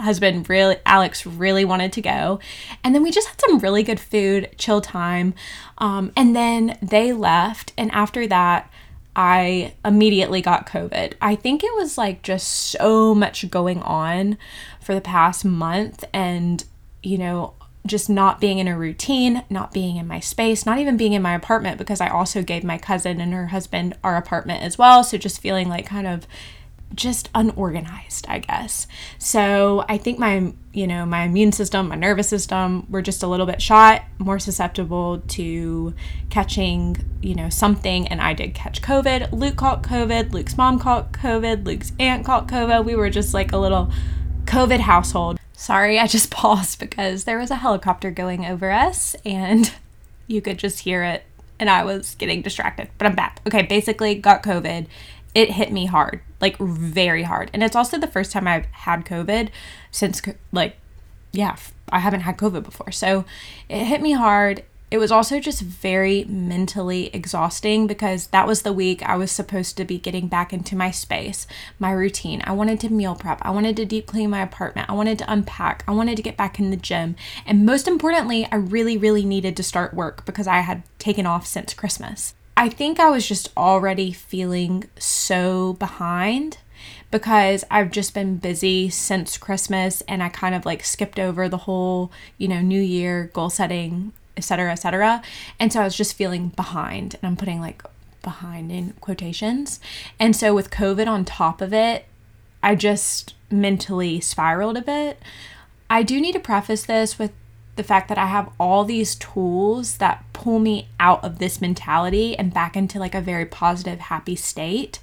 husband 0.00 0.48
really 0.48 0.76
alex 0.84 1.24
really 1.24 1.64
wanted 1.64 1.92
to 1.92 2.02
go. 2.02 2.40
And 2.82 2.94
then 2.94 3.02
we 3.02 3.10
just 3.10 3.28
had 3.28 3.40
some 3.40 3.58
really 3.58 3.82
good 3.82 4.00
food 4.00 4.50
chill 4.58 4.80
time. 4.80 5.34
Um, 5.78 6.12
and 6.16 6.34
then 6.34 6.78
they 6.82 7.12
left. 7.12 7.72
And 7.76 7.90
after 7.92 8.26
that 8.26 8.70
i 9.14 9.74
immediately 9.84 10.40
got 10.40 10.66
covid. 10.66 11.12
I 11.20 11.34
think 11.34 11.62
it 11.62 11.74
was 11.74 11.98
like 11.98 12.22
just 12.22 12.48
so 12.48 13.14
much 13.14 13.50
going 13.50 13.82
on 13.82 14.38
for 14.80 14.94
the 14.94 15.02
past 15.02 15.44
month 15.44 16.02
and 16.14 16.64
you 17.02 17.18
know 17.18 17.52
just 17.86 18.08
not 18.08 18.40
being 18.40 18.58
in 18.58 18.68
a 18.68 18.78
routine, 18.78 19.42
not 19.50 19.72
being 19.72 19.96
in 19.96 20.06
my 20.06 20.20
space, 20.20 20.64
not 20.64 20.78
even 20.78 20.96
being 20.96 21.14
in 21.14 21.22
my 21.22 21.34
apartment 21.34 21.78
because 21.78 22.00
I 22.00 22.08
also 22.08 22.42
gave 22.42 22.62
my 22.62 22.78
cousin 22.78 23.20
and 23.20 23.32
her 23.32 23.48
husband 23.48 23.96
our 24.04 24.16
apartment 24.16 24.62
as 24.62 24.78
well. 24.78 25.02
So 25.02 25.18
just 25.18 25.40
feeling 25.40 25.68
like 25.68 25.86
kind 25.86 26.06
of 26.06 26.26
just 26.94 27.28
unorganized, 27.34 28.26
I 28.28 28.38
guess. 28.38 28.86
So 29.18 29.84
I 29.88 29.98
think 29.98 30.18
my, 30.18 30.52
you 30.72 30.86
know, 30.86 31.06
my 31.06 31.24
immune 31.24 31.52
system, 31.52 31.88
my 31.88 31.96
nervous 31.96 32.28
system 32.28 32.86
were 32.90 33.02
just 33.02 33.22
a 33.22 33.26
little 33.26 33.46
bit 33.46 33.60
shot, 33.60 34.02
more 34.18 34.38
susceptible 34.38 35.20
to 35.28 35.94
catching, 36.30 36.96
you 37.20 37.34
know, 37.34 37.48
something. 37.48 38.08
And 38.08 38.20
I 38.20 38.34
did 38.34 38.54
catch 38.54 38.82
COVID. 38.82 39.32
Luke 39.32 39.56
caught 39.56 39.82
COVID. 39.82 40.32
Luke's 40.32 40.56
mom 40.56 40.78
caught 40.78 41.12
COVID. 41.12 41.64
Luke's 41.64 41.92
aunt 41.98 42.24
caught 42.24 42.48
COVID. 42.48 42.84
We 42.84 42.96
were 42.96 43.10
just 43.10 43.34
like 43.34 43.52
a 43.52 43.58
little 43.58 43.90
COVID 44.44 44.80
household. 44.80 45.38
Sorry, 45.52 45.98
I 45.98 46.06
just 46.06 46.30
paused 46.32 46.78
because 46.78 47.24
there 47.24 47.38
was 47.38 47.50
a 47.50 47.56
helicopter 47.56 48.10
going 48.10 48.44
over 48.44 48.70
us 48.70 49.14
and 49.24 49.72
you 50.26 50.40
could 50.40 50.58
just 50.58 50.80
hear 50.80 51.02
it 51.04 51.24
and 51.62 51.70
I 51.70 51.84
was 51.84 52.16
getting 52.16 52.42
distracted. 52.42 52.88
But 52.98 53.06
I'm 53.06 53.14
back. 53.14 53.40
Okay, 53.46 53.62
basically 53.62 54.16
got 54.16 54.42
COVID 54.42 54.86
it 55.34 55.50
hit 55.52 55.72
me 55.72 55.86
hard, 55.86 56.20
like 56.40 56.58
very 56.58 57.22
hard. 57.22 57.50
And 57.54 57.62
it's 57.62 57.76
also 57.76 57.98
the 57.98 58.06
first 58.06 58.32
time 58.32 58.46
I've 58.46 58.66
had 58.66 59.04
COVID 59.04 59.48
since, 59.90 60.20
like, 60.52 60.76
yeah, 61.32 61.56
I 61.90 62.00
haven't 62.00 62.20
had 62.20 62.36
COVID 62.36 62.62
before. 62.64 62.92
So 62.92 63.24
it 63.68 63.84
hit 63.84 64.02
me 64.02 64.12
hard. 64.12 64.64
it 64.92 64.98
was 64.98 65.10
also 65.10 65.40
just 65.40 65.62
very 65.62 66.22
mentally 66.24 67.06
exhausting 67.14 67.86
because 67.86 68.26
that 68.26 68.46
was 68.46 68.60
the 68.60 68.74
week 68.74 69.02
I 69.02 69.16
was 69.16 69.32
supposed 69.32 69.78
to 69.78 69.86
be 69.86 69.98
getting 69.98 70.28
back 70.28 70.52
into 70.52 70.76
my 70.76 70.90
space, 70.90 71.46
my 71.78 71.90
routine. 71.92 72.42
I 72.44 72.52
wanted 72.52 72.78
to 72.80 72.92
meal 72.92 73.14
prep. 73.14 73.38
I 73.40 73.52
wanted 73.52 73.74
to 73.78 73.86
deep 73.86 74.06
clean 74.06 74.28
my 74.28 74.42
apartment. 74.42 74.90
I 74.90 74.92
wanted 74.92 75.18
to 75.20 75.32
unpack. 75.32 75.82
I 75.88 75.92
wanted 75.92 76.16
to 76.16 76.22
get 76.22 76.36
back 76.36 76.58
in 76.58 76.70
the 76.70 76.76
gym. 76.76 77.16
And 77.46 77.64
most 77.64 77.88
importantly, 77.88 78.46
I 78.52 78.56
really, 78.56 78.98
really 78.98 79.24
needed 79.24 79.56
to 79.56 79.62
start 79.62 79.94
work 79.94 80.26
because 80.26 80.46
I 80.46 80.58
had 80.58 80.82
taken 80.98 81.24
off 81.24 81.46
since 81.46 81.72
Christmas. 81.72 82.34
I 82.56 82.68
think 82.68 83.00
I 83.00 83.10
was 83.10 83.26
just 83.26 83.50
already 83.56 84.12
feeling 84.12 84.84
so 84.98 85.74
behind 85.74 86.58
because 87.10 87.64
I've 87.70 87.90
just 87.90 88.14
been 88.14 88.36
busy 88.36 88.88
since 88.88 89.36
Christmas 89.36 90.02
and 90.02 90.22
I 90.22 90.28
kind 90.28 90.54
of 90.54 90.64
like 90.64 90.84
skipped 90.84 91.18
over 91.18 91.48
the 91.48 91.58
whole, 91.58 92.10
you 92.38 92.48
know, 92.48 92.60
new 92.60 92.80
year 92.80 93.30
goal 93.32 93.50
setting 93.50 94.12
etc 94.34 94.72
etc 94.72 95.22
and 95.60 95.70
so 95.70 95.82
i 95.82 95.84
was 95.84 95.94
just 95.94 96.16
feeling 96.16 96.48
behind 96.48 97.16
and 97.16 97.24
i'm 97.24 97.36
putting 97.36 97.60
like 97.60 97.82
behind 98.22 98.72
in 98.72 98.94
quotations. 99.00 99.78
And 100.18 100.34
so 100.34 100.54
with 100.54 100.70
covid 100.70 101.06
on 101.06 101.24
top 101.24 101.60
of 101.60 101.74
it 101.74 102.06
i 102.62 102.74
just 102.74 103.34
mentally 103.52 104.20
spiraled 104.20 104.76
a 104.76 104.82
bit. 104.82 105.20
I 105.90 106.02
do 106.02 106.20
need 106.20 106.32
to 106.32 106.40
preface 106.40 106.86
this 106.86 107.18
with 107.18 107.32
the 107.76 107.82
fact 107.82 108.08
that 108.08 108.18
i 108.18 108.26
have 108.26 108.50
all 108.58 108.84
these 108.84 109.14
tools 109.14 109.96
that 109.98 110.24
pull 110.32 110.58
me 110.58 110.88
out 111.00 111.22
of 111.24 111.38
this 111.38 111.60
mentality 111.60 112.36
and 112.36 112.52
back 112.52 112.76
into 112.76 112.98
like 112.98 113.14
a 113.14 113.20
very 113.20 113.46
positive 113.46 114.00
happy 114.00 114.36
state 114.36 114.98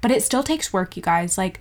but 0.00 0.10
it 0.10 0.22
still 0.22 0.42
takes 0.42 0.72
work 0.72 0.96
you 0.96 1.02
guys 1.02 1.36
like 1.36 1.60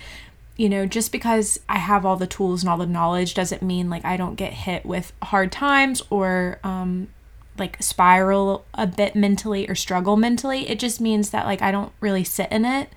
you 0.58 0.70
know, 0.70 0.86
just 0.86 1.12
because 1.12 1.60
I 1.68 1.78
have 1.78 2.06
all 2.06 2.16
the 2.16 2.28
tools 2.28 2.64
and 2.64 2.70
all 2.70 2.78
the 2.78 2.86
knowledge 2.86 3.34
doesn't 3.34 3.62
mean 3.62 3.90
like 3.90 4.06
I 4.06 4.16
don't 4.16 4.36
get 4.36 4.54
hit 4.54 4.86
with 4.86 5.12
hard 5.22 5.52
times 5.52 6.02
or 6.10 6.60
um, 6.64 7.10
like 7.58 7.82
spiral 7.84 8.66
a 8.74 8.88
bit 8.88 9.16
mentally 9.16 9.68
or 9.68 9.76
struggle 9.76 10.16
mentally. 10.16 10.70
It 10.70 10.80
just 10.80 11.02
means 11.02 11.32
that 11.32 11.46
like 11.46 11.62
I 11.62 11.72
don't 11.72 11.92
really 12.00 12.24
sit 12.24 12.52
in 12.52 12.64
it. 12.64 12.90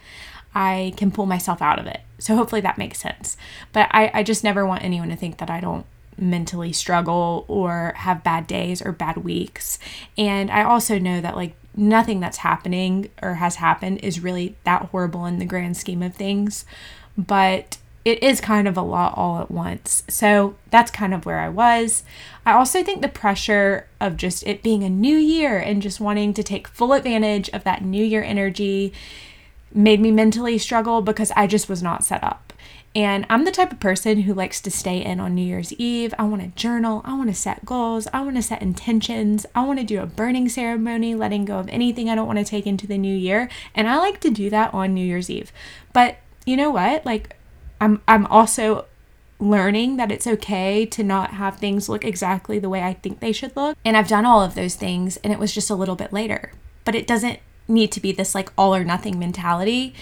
I 0.54 0.94
can 0.96 1.10
pull 1.10 1.26
myself 1.26 1.60
out 1.60 1.78
of 1.78 1.86
it. 1.86 2.00
So 2.18 2.36
hopefully 2.36 2.60
that 2.62 2.78
makes 2.78 2.98
sense. 2.98 3.36
But 3.72 3.88
I, 3.90 4.10
I 4.14 4.22
just 4.22 4.44
never 4.44 4.64
want 4.64 4.84
anyone 4.84 5.08
to 5.08 5.16
think 5.16 5.38
that 5.38 5.50
I 5.50 5.60
don't 5.60 5.86
mentally 6.20 6.72
struggle 6.72 7.44
or 7.48 7.94
have 7.96 8.24
bad 8.24 8.46
days 8.46 8.82
or 8.82 8.92
bad 8.92 9.18
weeks. 9.18 9.78
And 10.16 10.50
I 10.50 10.62
also 10.62 10.98
know 10.98 11.20
that 11.20 11.36
like 11.36 11.54
nothing 11.76 12.20
that's 12.20 12.38
happening 12.38 13.10
or 13.22 13.34
has 13.34 13.56
happened 13.56 14.00
is 14.02 14.20
really 14.20 14.56
that 14.64 14.86
horrible 14.86 15.26
in 15.26 15.38
the 15.38 15.44
grand 15.44 15.76
scheme 15.76 16.02
of 16.02 16.14
things 16.14 16.64
but 17.18 17.78
it 18.04 18.22
is 18.22 18.40
kind 18.40 18.68
of 18.68 18.76
a 18.76 18.82
lot 18.82 19.12
all 19.18 19.40
at 19.40 19.50
once. 19.50 20.04
So 20.08 20.54
that's 20.70 20.90
kind 20.90 21.12
of 21.12 21.26
where 21.26 21.40
I 21.40 21.48
was. 21.48 22.04
I 22.46 22.52
also 22.52 22.82
think 22.82 23.02
the 23.02 23.08
pressure 23.08 23.86
of 24.00 24.16
just 24.16 24.46
it 24.46 24.62
being 24.62 24.84
a 24.84 24.88
new 24.88 25.16
year 25.16 25.58
and 25.58 25.82
just 25.82 26.00
wanting 26.00 26.32
to 26.34 26.42
take 26.42 26.68
full 26.68 26.92
advantage 26.92 27.50
of 27.50 27.64
that 27.64 27.84
new 27.84 28.04
year 28.04 28.22
energy 28.22 28.92
made 29.74 30.00
me 30.00 30.10
mentally 30.10 30.56
struggle 30.56 31.02
because 31.02 31.32
I 31.36 31.46
just 31.46 31.68
was 31.68 31.82
not 31.82 32.04
set 32.04 32.24
up. 32.24 32.54
And 32.94 33.26
I'm 33.28 33.44
the 33.44 33.52
type 33.52 33.70
of 33.70 33.80
person 33.80 34.22
who 34.22 34.34
likes 34.34 34.60
to 34.62 34.70
stay 34.70 35.04
in 35.04 35.20
on 35.20 35.34
New 35.34 35.44
Year's 35.44 35.72
Eve. 35.74 36.14
I 36.18 36.24
want 36.24 36.42
to 36.42 36.48
journal. 36.60 37.02
I 37.04 37.16
want 37.16 37.28
to 37.28 37.34
set 37.34 37.64
goals. 37.64 38.08
I 38.12 38.22
want 38.22 38.36
to 38.36 38.42
set 38.42 38.62
intentions. 38.62 39.46
I 39.54 39.64
want 39.64 39.78
to 39.78 39.84
do 39.84 40.00
a 40.00 40.06
burning 40.06 40.48
ceremony, 40.48 41.14
letting 41.14 41.44
go 41.44 41.58
of 41.58 41.68
anything 41.68 42.08
I 42.08 42.14
don't 42.14 42.26
want 42.26 42.38
to 42.38 42.44
take 42.44 42.66
into 42.66 42.86
the 42.86 42.98
new 42.98 43.14
year. 43.14 43.48
And 43.74 43.88
I 43.88 43.98
like 43.98 44.20
to 44.20 44.30
do 44.30 44.50
that 44.50 44.72
on 44.74 44.94
New 44.94 45.04
Year's 45.04 45.30
Eve. 45.30 45.52
But 45.92 46.18
you 46.46 46.56
know 46.56 46.70
what? 46.70 47.04
Like 47.04 47.36
I'm 47.80 48.00
I'm 48.08 48.26
also 48.26 48.86
learning 49.38 49.96
that 49.98 50.10
it's 50.10 50.26
okay 50.26 50.84
to 50.84 51.04
not 51.04 51.34
have 51.34 51.58
things 51.58 51.88
look 51.88 52.04
exactly 52.04 52.58
the 52.58 52.68
way 52.68 52.82
I 52.82 52.94
think 52.94 53.20
they 53.20 53.32
should 53.32 53.54
look. 53.54 53.76
And 53.84 53.96
I've 53.96 54.08
done 54.08 54.26
all 54.26 54.42
of 54.42 54.54
those 54.54 54.74
things 54.74 55.16
and 55.18 55.32
it 55.32 55.38
was 55.38 55.54
just 55.54 55.70
a 55.70 55.74
little 55.74 55.94
bit 55.94 56.12
later. 56.12 56.52
But 56.84 56.94
it 56.94 57.06
doesn't 57.06 57.38
need 57.68 57.92
to 57.92 58.00
be 58.00 58.12
this 58.12 58.34
like 58.34 58.50
all 58.58 58.74
or 58.74 58.82
nothing 58.82 59.18
mentality. 59.18 59.94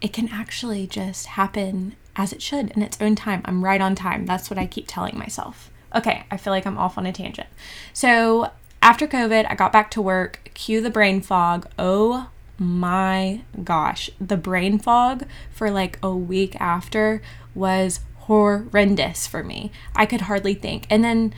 It 0.00 0.12
can 0.12 0.28
actually 0.28 0.86
just 0.86 1.26
happen 1.26 1.96
as 2.16 2.32
it 2.32 2.42
should 2.42 2.70
in 2.70 2.82
its 2.82 3.00
own 3.00 3.14
time. 3.14 3.42
I'm 3.44 3.64
right 3.64 3.80
on 3.80 3.94
time. 3.94 4.26
That's 4.26 4.50
what 4.50 4.58
I 4.58 4.66
keep 4.66 4.86
telling 4.88 5.18
myself. 5.18 5.70
Okay, 5.94 6.24
I 6.30 6.36
feel 6.36 6.52
like 6.52 6.66
I'm 6.66 6.78
off 6.78 6.98
on 6.98 7.06
a 7.06 7.12
tangent. 7.12 7.48
So, 7.92 8.50
after 8.82 9.06
COVID, 9.06 9.46
I 9.48 9.54
got 9.54 9.72
back 9.72 9.90
to 9.92 10.02
work. 10.02 10.50
Cue 10.54 10.80
the 10.80 10.90
brain 10.90 11.20
fog. 11.20 11.68
Oh 11.78 12.30
my 12.58 13.42
gosh, 13.64 14.10
the 14.20 14.36
brain 14.36 14.78
fog 14.78 15.24
for 15.50 15.70
like 15.70 15.98
a 16.02 16.14
week 16.14 16.60
after 16.60 17.22
was 17.54 18.00
horrendous 18.20 19.26
for 19.26 19.42
me. 19.42 19.72
I 19.96 20.06
could 20.06 20.22
hardly 20.22 20.54
think. 20.54 20.86
And 20.90 21.02
then 21.02 21.34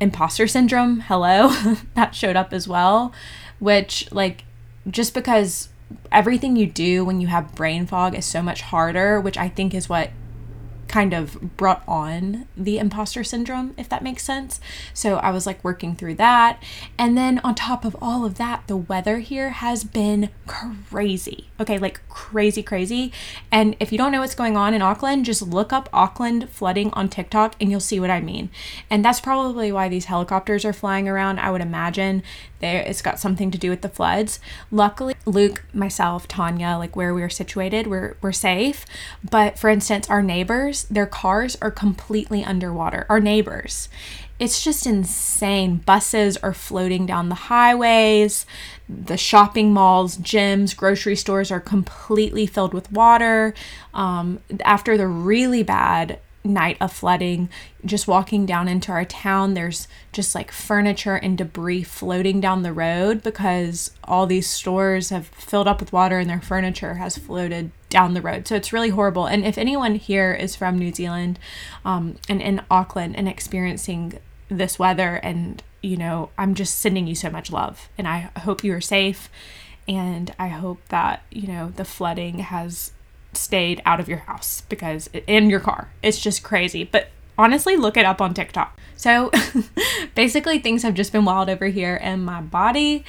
imposter 0.00 0.46
syndrome, 0.46 1.00
hello, 1.00 1.54
that 1.94 2.14
showed 2.14 2.36
up 2.36 2.52
as 2.52 2.66
well, 2.66 3.12
which, 3.58 4.10
like, 4.12 4.44
just 4.88 5.14
because 5.14 5.68
everything 6.10 6.56
you 6.56 6.66
do 6.66 7.04
when 7.04 7.20
you 7.20 7.26
have 7.28 7.54
brain 7.54 7.86
fog 7.86 8.14
is 8.14 8.24
so 8.24 8.42
much 8.42 8.62
harder, 8.62 9.20
which 9.20 9.36
I 9.36 9.48
think 9.48 9.74
is 9.74 9.88
what 9.88 10.10
kind 10.88 11.12
of 11.12 11.56
brought 11.56 11.82
on 11.86 12.46
the 12.56 12.78
imposter 12.78 13.24
syndrome, 13.24 13.74
if 13.76 13.88
that 13.88 14.02
makes 14.02 14.22
sense. 14.22 14.60
So 14.94 15.16
I 15.16 15.30
was 15.30 15.46
like 15.46 15.62
working 15.64 15.96
through 15.96 16.14
that. 16.16 16.62
And 16.98 17.16
then 17.16 17.40
on 17.40 17.54
top 17.54 17.84
of 17.84 17.96
all 18.00 18.24
of 18.24 18.36
that, 18.36 18.66
the 18.66 18.76
weather 18.76 19.18
here 19.18 19.50
has 19.50 19.84
been 19.84 20.30
crazy. 20.46 21.48
Okay, 21.60 21.78
like 21.78 22.00
crazy, 22.08 22.62
crazy. 22.62 23.12
And 23.50 23.76
if 23.80 23.92
you 23.92 23.98
don't 23.98 24.12
know 24.12 24.20
what's 24.20 24.34
going 24.34 24.56
on 24.56 24.74
in 24.74 24.82
Auckland, 24.82 25.24
just 25.24 25.42
look 25.42 25.72
up 25.72 25.88
Auckland 25.92 26.50
flooding 26.50 26.90
on 26.92 27.08
TikTok 27.08 27.56
and 27.60 27.70
you'll 27.70 27.80
see 27.80 28.00
what 28.00 28.10
I 28.10 28.20
mean. 28.20 28.50
And 28.90 29.04
that's 29.04 29.20
probably 29.20 29.72
why 29.72 29.88
these 29.88 30.06
helicopters 30.06 30.64
are 30.64 30.72
flying 30.72 31.08
around. 31.08 31.40
I 31.40 31.50
would 31.50 31.60
imagine 31.62 32.22
there 32.60 32.82
it's 32.82 33.02
got 33.02 33.18
something 33.18 33.50
to 33.50 33.58
do 33.58 33.70
with 33.70 33.82
the 33.82 33.88
floods. 33.88 34.40
Luckily, 34.70 35.14
Luke, 35.24 35.64
myself, 35.72 36.26
Tanya, 36.26 36.76
like 36.78 36.96
where 36.96 37.12
we 37.12 37.22
are 37.22 37.28
situated, 37.28 37.86
we're 37.86 38.16
we're 38.20 38.32
safe. 38.32 38.86
But 39.28 39.58
for 39.58 39.68
instance, 39.68 40.08
our 40.08 40.22
neighbors, 40.22 40.75
their 40.84 41.06
cars 41.06 41.56
are 41.60 41.70
completely 41.70 42.44
underwater. 42.44 43.06
Our 43.08 43.20
neighbors. 43.20 43.88
It's 44.38 44.62
just 44.62 44.86
insane. 44.86 45.78
Buses 45.78 46.36
are 46.38 46.52
floating 46.52 47.06
down 47.06 47.30
the 47.30 47.34
highways. 47.34 48.44
The 48.88 49.16
shopping 49.16 49.72
malls, 49.72 50.18
gyms, 50.18 50.76
grocery 50.76 51.16
stores 51.16 51.50
are 51.50 51.60
completely 51.60 52.46
filled 52.46 52.74
with 52.74 52.92
water. 52.92 53.54
Um, 53.94 54.40
after 54.60 54.98
the 54.98 55.06
really 55.08 55.62
bad 55.62 56.18
night 56.44 56.76
of 56.80 56.92
flooding, 56.92 57.48
just 57.84 58.06
walking 58.06 58.46
down 58.46 58.68
into 58.68 58.92
our 58.92 59.04
town, 59.04 59.54
there's 59.54 59.88
just 60.12 60.34
like 60.34 60.52
furniture 60.52 61.16
and 61.16 61.38
debris 61.38 61.82
floating 61.82 62.40
down 62.40 62.62
the 62.62 62.72
road 62.72 63.22
because 63.22 63.90
all 64.04 64.26
these 64.26 64.46
stores 64.46 65.10
have 65.10 65.26
filled 65.28 65.66
up 65.66 65.80
with 65.80 65.92
water 65.92 66.18
and 66.18 66.28
their 66.28 66.40
furniture 66.40 66.94
has 66.94 67.18
floated 67.18 67.70
down 67.88 68.14
the 68.14 68.22
road. 68.22 68.48
So 68.48 68.54
it's 68.54 68.72
really 68.72 68.90
horrible. 68.90 69.26
And 69.26 69.44
if 69.44 69.58
anyone 69.58 69.94
here 69.94 70.32
is 70.32 70.56
from 70.56 70.78
New 70.78 70.92
Zealand 70.92 71.38
um, 71.84 72.16
and 72.28 72.42
in 72.42 72.62
Auckland 72.70 73.16
and 73.16 73.28
experiencing 73.28 74.18
this 74.48 74.78
weather, 74.78 75.16
and 75.16 75.62
you 75.82 75.96
know, 75.96 76.30
I'm 76.36 76.54
just 76.54 76.78
sending 76.78 77.06
you 77.06 77.14
so 77.14 77.30
much 77.30 77.50
love. 77.50 77.88
And 77.96 78.08
I 78.08 78.30
hope 78.38 78.64
you 78.64 78.74
are 78.74 78.80
safe. 78.80 79.30
And 79.88 80.34
I 80.38 80.48
hope 80.48 80.80
that, 80.88 81.22
you 81.30 81.46
know, 81.46 81.72
the 81.76 81.84
flooding 81.84 82.40
has 82.40 82.92
stayed 83.32 83.82
out 83.84 84.00
of 84.00 84.08
your 84.08 84.18
house 84.18 84.62
because 84.62 85.08
in 85.26 85.48
your 85.48 85.60
car. 85.60 85.90
It's 86.02 86.18
just 86.18 86.42
crazy. 86.42 86.84
But 86.84 87.08
honestly, 87.38 87.76
look 87.76 87.96
it 87.96 88.04
up 88.04 88.20
on 88.20 88.34
TikTok. 88.34 88.78
So 88.96 89.30
basically, 90.14 90.58
things 90.58 90.82
have 90.82 90.94
just 90.94 91.12
been 91.12 91.24
wild 91.24 91.48
over 91.48 91.66
here, 91.66 91.98
and 92.00 92.24
my 92.24 92.40
body 92.40 93.04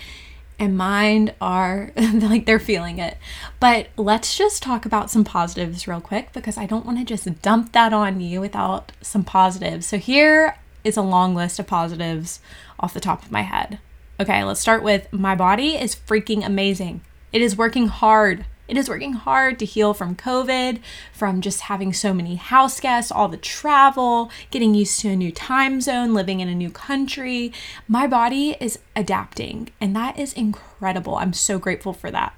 and 0.60 0.78
mind 0.78 1.34
are 1.40 1.92
like 1.96 2.46
they're 2.46 2.60
feeling 2.60 3.00
it. 3.00 3.18
But 3.60 3.90
let's 3.98 4.38
just 4.38 4.64
talk 4.64 4.86
about 4.86 5.12
some 5.12 5.24
positives 5.24 5.88
real 5.88 6.02
quick 6.02 6.34
because 6.34 6.58
I 6.58 6.66
don't 6.66 6.86
want 6.86 6.98
to 7.00 7.06
just 7.06 7.42
dump 7.42 7.74
that 7.74 7.94
on 7.94 8.20
you 8.20 8.42
without 8.42 8.92
some 9.02 9.24
positives. 9.24 9.86
So 9.86 9.98
here 9.98 10.58
is 10.84 10.98
a 10.98 11.02
long 11.02 11.36
list 11.36 11.60
of 11.60 11.68
positives 11.68 12.40
off 12.80 12.94
the 12.94 13.00
top 13.00 13.24
of 13.24 13.32
my 13.32 13.42
head. 13.42 13.80
Okay, 14.20 14.44
let's 14.44 14.60
start 14.60 14.82
with 14.82 15.12
my 15.14 15.36
body 15.36 15.76
is 15.76 15.96
freaking 15.96 16.46
amazing. 16.46 17.02
It 17.32 17.42
is 17.42 17.58
working 17.58 17.88
hard 17.88 18.46
it 18.68 18.78
is 18.78 18.90
working 18.90 19.14
hard 19.14 19.60
to 19.60 19.66
heal 19.66 19.94
from 19.94 20.16
COVID, 20.16 20.80
from 21.14 21.42
just 21.42 21.62
having 21.62 21.94
so 21.94 22.14
many 22.14 22.36
house 22.36 22.80
guests, 22.80 23.12
all 23.12 23.28
the 23.28 23.38
travel, 23.38 24.30
getting 24.52 24.74
used 24.74 25.00
to 25.02 25.10
a 25.10 25.16
new 25.16 25.32
time 25.32 25.82
zone, 25.82 26.14
living 26.14 26.40
in 26.40 26.50
a 26.50 26.56
new 26.56 26.70
country. 26.70 27.52
My 27.88 28.08
body 28.08 28.58
is 28.60 28.80
adapting, 28.96 29.70
and 29.80 29.96
that 29.96 30.20
is 30.20 30.34
incredible. 30.34 31.16
I'm 31.16 31.34
so 31.34 31.60
grateful 31.60 31.94
for 31.94 32.12
that. 32.12 32.38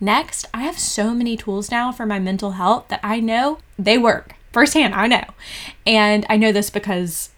Next, 0.00 0.46
I 0.54 0.62
have 0.62 0.78
so 0.78 1.12
many 1.12 1.36
tools 1.36 1.70
now 1.70 1.90
for 1.92 2.06
my 2.06 2.18
mental 2.18 2.52
health 2.52 2.86
that 2.88 3.00
I 3.02 3.20
know 3.20 3.58
they 3.78 3.98
work 3.98 4.34
firsthand. 4.52 4.94
I 4.94 5.06
know. 5.06 5.24
And 5.86 6.24
I 6.28 6.36
know 6.36 6.52
this 6.52 6.70
because 6.70 7.30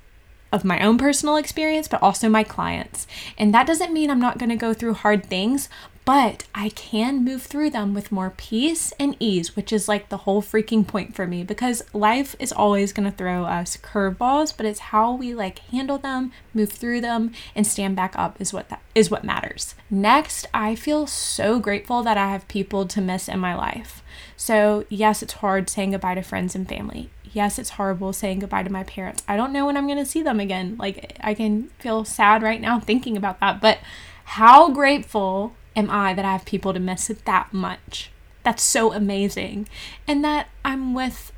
of 0.53 0.65
my 0.65 0.81
own 0.81 0.99
personal 0.99 1.37
experience, 1.37 1.89
but 1.89 2.03
also 2.03 2.29
my 2.29 2.43
clients. 2.43 3.07
And 3.39 3.55
that 3.55 3.67
doesn't 3.67 3.93
mean 3.93 4.11
I'm 4.11 4.21
not 4.21 4.39
going 4.39 4.51
to 4.51 4.57
go 4.57 4.75
through 4.75 4.95
hard 4.95 5.27
things, 5.27 5.69
but 6.05 6.45
I 6.55 6.71
can 6.71 7.25
move 7.25 7.43
through 7.43 7.71
them 7.71 7.95
with 7.95 8.11
more 8.11 8.33
peace 8.37 8.93
and 8.99 9.17
ease, 9.21 9.55
which 9.55 9.73
is 9.73 9.87
like 9.87 10.09
the 10.09 10.17
whole 10.19 10.43
freaking 10.43 10.87
point 10.87 11.15
for 11.15 11.27
me 11.27 11.45
because 11.45 11.83
life 11.93 12.35
is 12.39 12.53
always 12.53 12.93
going 12.93 13.09
to 13.09 13.17
throw 13.17 13.45
us 13.45 13.77
curveballs, 13.77 14.57
but 14.57 14.67
it's 14.67 14.81
how 14.81 15.13
we 15.13 15.35
like 15.35 15.61
handle 15.71 15.99
them, 15.99 16.33
move 16.53 16.73
through 16.73 17.01
them, 17.03 17.33
and 17.55 17.67
stand 17.67 17.95
back 17.95 18.15
up 18.17 18.41
is 18.41 18.53
what 18.53 18.71
that 18.71 18.83
is 18.95 19.11
what 19.11 19.25
matters. 19.25 19.75
Next, 19.89 20.49
I 20.53 20.75
feel 20.75 21.07
so 21.07 21.61
grateful 21.61 22.03
that 22.03 22.17
I 22.17 22.31
have 22.31 22.49
people 22.49 22.87
to 22.87 23.01
miss 23.01 23.29
in 23.29 23.39
my 23.39 23.55
life. 23.55 24.03
So, 24.37 24.87
yes, 24.89 25.23
it's 25.23 25.35
hard 25.35 25.71
saying 25.71 25.93
goodbye 25.93 26.15
to 26.17 26.23
friends 26.23 26.55
and 26.55 26.69
family. 26.69 27.11
Yes, 27.33 27.59
it's 27.59 27.71
horrible 27.71 28.13
saying 28.13 28.41
goodbye 28.41 28.65
to 28.65 28.73
my 28.73 28.85
parents. 28.85 29.23
I 29.29 29.37
don't 29.37 29.53
know 29.53 29.67
when 29.67 29.77
I'm 29.77 29.87
going 29.87 29.99
to 29.99 30.07
see 30.07 30.23
them 30.23 30.41
again. 30.41 30.77
Like, 30.79 31.17
I 31.21 31.35
can 31.35 31.69
feel 31.79 32.05
sad 32.05 32.43
right 32.43 32.61
now 32.61 32.81
thinking 32.81 33.17
about 33.17 33.41
that, 33.41 33.61
but 33.61 33.79
how 34.25 34.71
grateful 34.71 35.55
am 35.77 35.91
I 35.91 36.13
that 36.15 36.25
I 36.25 36.33
have 36.33 36.45
people 36.45 36.73
to 36.73 36.81
miss 36.81 37.09
it 37.09 37.25
that 37.27 37.53
much? 37.53 38.11
That's 38.43 38.63
so 38.63 38.93
amazing. 38.93 39.69
And 40.09 40.25
that 40.25 40.49
I'm 40.65 40.95
with 40.95 41.33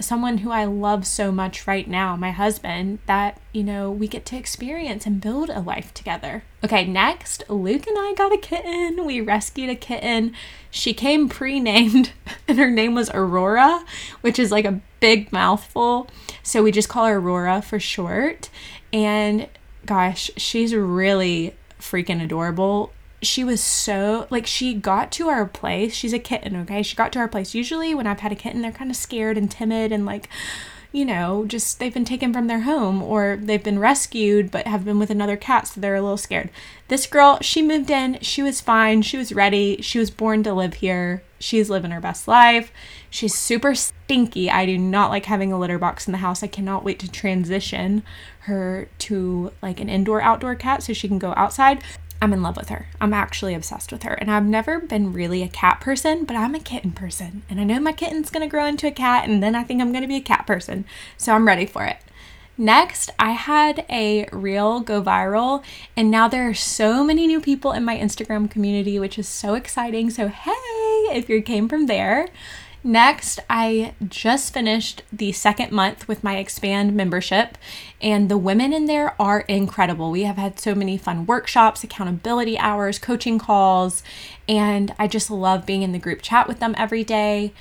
someone 0.00 0.38
who 0.38 0.50
I 0.50 0.64
love 0.64 1.06
so 1.06 1.30
much 1.30 1.66
right 1.66 1.86
now, 1.86 2.16
my 2.16 2.30
husband, 2.30 2.98
that, 3.06 3.40
you 3.52 3.62
know, 3.62 3.90
we 3.90 4.08
get 4.08 4.24
to 4.26 4.36
experience 4.36 5.06
and 5.06 5.20
build 5.20 5.50
a 5.50 5.60
life 5.60 5.94
together. 5.94 6.44
Okay, 6.64 6.86
next, 6.86 7.44
Luke 7.48 7.86
and 7.86 7.96
I 7.98 8.14
got 8.14 8.32
a 8.32 8.38
kitten. 8.38 9.04
We 9.04 9.20
rescued 9.20 9.70
a 9.70 9.74
kitten. 9.74 10.34
She 10.70 10.94
came 10.94 11.28
pre 11.28 11.60
named, 11.60 12.12
and 12.48 12.58
her 12.58 12.70
name 12.70 12.94
was 12.94 13.10
Aurora, 13.10 13.84
which 14.20 14.38
is 14.38 14.50
like 14.50 14.64
a 14.64 14.80
big 15.00 15.32
mouthful. 15.32 16.08
So 16.42 16.62
we 16.62 16.72
just 16.72 16.88
call 16.88 17.06
her 17.06 17.16
Aurora 17.16 17.62
for 17.62 17.78
short. 17.78 18.50
And 18.92 19.48
gosh, 19.86 20.30
she's 20.36 20.74
really 20.74 21.54
freaking 21.80 22.22
adorable 22.22 22.92
she 23.22 23.44
was 23.44 23.60
so 23.62 24.26
like 24.30 24.46
she 24.46 24.74
got 24.74 25.12
to 25.12 25.28
our 25.28 25.46
place. 25.46 25.94
She's 25.94 26.12
a 26.12 26.18
kitten, 26.18 26.56
okay? 26.56 26.82
She 26.82 26.96
got 26.96 27.12
to 27.12 27.18
our 27.20 27.28
place. 27.28 27.54
Usually 27.54 27.94
when 27.94 28.06
I've 28.06 28.20
had 28.20 28.32
a 28.32 28.36
kitten, 28.36 28.62
they're 28.62 28.72
kind 28.72 28.90
of 28.90 28.96
scared 28.96 29.38
and 29.38 29.50
timid 29.50 29.92
and 29.92 30.04
like 30.04 30.28
you 30.92 31.06
know, 31.06 31.46
just 31.46 31.78
they've 31.78 31.94
been 31.94 32.04
taken 32.04 32.34
from 32.34 32.46
their 32.46 32.60
home 32.60 33.02
or 33.02 33.38
they've 33.40 33.64
been 33.64 33.78
rescued 33.78 34.50
but 34.50 34.66
have 34.66 34.84
been 34.84 34.98
with 34.98 35.10
another 35.10 35.36
cat, 35.36 35.66
so 35.66 35.80
they're 35.80 35.96
a 35.96 36.02
little 36.02 36.18
scared. 36.18 36.50
This 36.88 37.06
girl, 37.06 37.38
she 37.40 37.62
moved 37.62 37.90
in, 37.90 38.18
she 38.20 38.42
was 38.42 38.60
fine, 38.60 39.00
she 39.00 39.16
was 39.16 39.32
ready, 39.32 39.80
she 39.80 39.98
was 39.98 40.10
born 40.10 40.42
to 40.42 40.52
live 40.52 40.74
here. 40.74 41.22
She's 41.38 41.68
living 41.68 41.90
her 41.90 42.00
best 42.00 42.28
life. 42.28 42.70
She's 43.10 43.34
super 43.34 43.74
stinky. 43.74 44.48
I 44.48 44.64
do 44.64 44.78
not 44.78 45.10
like 45.10 45.24
having 45.24 45.52
a 45.52 45.58
litter 45.58 45.78
box 45.78 46.06
in 46.06 46.12
the 46.12 46.18
house. 46.18 46.42
I 46.42 46.46
cannot 46.46 46.84
wait 46.84 47.00
to 47.00 47.10
transition 47.10 48.04
her 48.40 48.88
to 48.98 49.52
like 49.60 49.80
an 49.80 49.88
indoor 49.88 50.22
outdoor 50.22 50.54
cat 50.54 50.84
so 50.84 50.92
she 50.92 51.08
can 51.08 51.18
go 51.18 51.34
outside. 51.36 51.82
I'm 52.22 52.32
in 52.32 52.40
love 52.40 52.56
with 52.56 52.68
her. 52.68 52.86
I'm 53.00 53.12
actually 53.12 53.52
obsessed 53.52 53.90
with 53.90 54.04
her. 54.04 54.14
And 54.14 54.30
I've 54.30 54.44
never 54.44 54.78
been 54.78 55.12
really 55.12 55.42
a 55.42 55.48
cat 55.48 55.80
person, 55.80 56.24
but 56.24 56.36
I'm 56.36 56.54
a 56.54 56.60
kitten 56.60 56.92
person. 56.92 57.42
And 57.50 57.60
I 57.60 57.64
know 57.64 57.80
my 57.80 57.90
kitten's 57.92 58.30
gonna 58.30 58.46
grow 58.46 58.64
into 58.64 58.86
a 58.86 58.92
cat, 58.92 59.28
and 59.28 59.42
then 59.42 59.56
I 59.56 59.64
think 59.64 59.80
I'm 59.80 59.92
gonna 59.92 60.06
be 60.06 60.16
a 60.16 60.20
cat 60.20 60.46
person. 60.46 60.84
So 61.16 61.32
I'm 61.32 61.48
ready 61.48 61.66
for 61.66 61.84
it. 61.84 61.96
Next, 62.56 63.10
I 63.18 63.32
had 63.32 63.84
a 63.90 64.28
reel 64.30 64.78
go 64.78 65.02
viral, 65.02 65.64
and 65.96 66.12
now 66.12 66.28
there 66.28 66.48
are 66.48 66.54
so 66.54 67.02
many 67.02 67.26
new 67.26 67.40
people 67.40 67.72
in 67.72 67.84
my 67.84 67.96
Instagram 67.96 68.48
community, 68.48 69.00
which 69.00 69.18
is 69.18 69.26
so 69.26 69.54
exciting. 69.54 70.08
So, 70.08 70.28
hey, 70.28 70.52
if 71.10 71.28
you 71.28 71.42
came 71.42 71.68
from 71.68 71.86
there, 71.86 72.28
Next, 72.84 73.38
I 73.48 73.94
just 74.08 74.52
finished 74.52 75.02
the 75.12 75.30
second 75.30 75.70
month 75.70 76.08
with 76.08 76.24
my 76.24 76.38
Expand 76.38 76.94
membership, 76.94 77.56
and 78.00 78.28
the 78.28 78.36
women 78.36 78.72
in 78.72 78.86
there 78.86 79.14
are 79.22 79.42
incredible. 79.42 80.10
We 80.10 80.24
have 80.24 80.36
had 80.36 80.58
so 80.58 80.74
many 80.74 80.98
fun 80.98 81.24
workshops, 81.24 81.84
accountability 81.84 82.58
hours, 82.58 82.98
coaching 82.98 83.38
calls, 83.38 84.02
and 84.48 84.92
I 84.98 85.06
just 85.06 85.30
love 85.30 85.64
being 85.64 85.82
in 85.82 85.92
the 85.92 86.00
group 86.00 86.22
chat 86.22 86.48
with 86.48 86.58
them 86.58 86.74
every 86.76 87.04
day. 87.04 87.52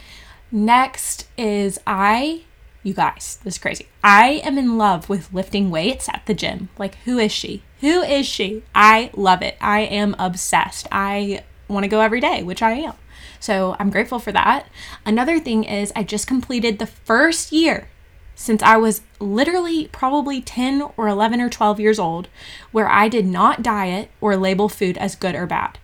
Next 0.51 1.27
is 1.37 1.79
I, 1.85 2.41
you 2.81 2.95
guys, 2.95 3.37
this 3.43 3.55
is 3.55 3.59
crazy. 3.59 3.87
I 4.03 4.41
am 4.43 4.57
in 4.57 4.75
love 4.75 5.07
with 5.07 5.31
lifting 5.31 5.69
weights 5.69 6.09
at 6.09 6.23
the 6.25 6.33
gym. 6.33 6.69
Like, 6.79 6.95
who 7.05 7.19
is 7.19 7.31
she? 7.31 7.61
Who 7.81 8.01
is 8.01 8.25
she? 8.25 8.63
I 8.73 9.11
love 9.15 9.43
it. 9.43 9.55
I 9.61 9.81
am 9.81 10.15
obsessed. 10.17 10.87
I 10.91 11.43
want 11.67 11.83
to 11.83 11.89
go 11.89 12.01
every 12.01 12.21
day, 12.21 12.41
which 12.41 12.63
I 12.63 12.71
am. 12.71 12.95
So 13.41 13.75
I'm 13.79 13.89
grateful 13.89 14.19
for 14.19 14.31
that. 14.31 14.67
Another 15.05 15.39
thing 15.39 15.63
is, 15.65 15.91
I 15.95 16.03
just 16.03 16.27
completed 16.27 16.77
the 16.79 16.85
first 16.85 17.51
year 17.51 17.89
since 18.35 18.61
I 18.61 18.77
was 18.77 19.01
literally 19.19 19.87
probably 19.87 20.41
10 20.41 20.83
or 20.95 21.07
11 21.07 21.41
or 21.41 21.49
12 21.49 21.79
years 21.79 21.99
old 21.99 22.27
where 22.71 22.87
I 22.87 23.09
did 23.09 23.25
not 23.25 23.63
diet 23.63 24.09
or 24.21 24.37
label 24.37 24.69
food 24.69 24.97
as 24.97 25.15
good 25.15 25.35
or 25.35 25.47
bad. 25.47 25.79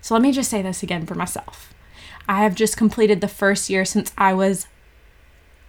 So 0.00 0.14
let 0.14 0.22
me 0.22 0.32
just 0.32 0.50
say 0.50 0.60
this 0.60 0.82
again 0.82 1.06
for 1.06 1.14
myself. 1.14 1.72
I 2.28 2.42
have 2.42 2.56
just 2.56 2.76
completed 2.76 3.20
the 3.20 3.28
first 3.28 3.70
year 3.70 3.84
since 3.84 4.12
I 4.18 4.34
was 4.34 4.66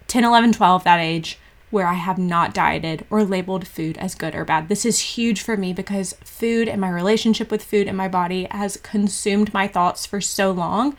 10, 0.08 0.24
11, 0.24 0.52
12, 0.52 0.84
that 0.84 1.00
age, 1.00 1.38
where 1.74 1.88
I 1.88 1.94
have 1.94 2.18
not 2.18 2.54
dieted 2.54 3.04
or 3.10 3.24
labeled 3.24 3.66
food 3.66 3.98
as 3.98 4.14
good 4.14 4.36
or 4.36 4.44
bad. 4.44 4.68
This 4.68 4.86
is 4.86 5.00
huge 5.00 5.42
for 5.42 5.56
me 5.56 5.72
because 5.72 6.12
food 6.24 6.68
and 6.68 6.80
my 6.80 6.88
relationship 6.88 7.50
with 7.50 7.64
food 7.64 7.88
and 7.88 7.96
my 7.96 8.06
body 8.06 8.46
has 8.52 8.76
consumed 8.76 9.52
my 9.52 9.66
thoughts 9.66 10.06
for 10.06 10.20
so 10.20 10.52
long 10.52 10.96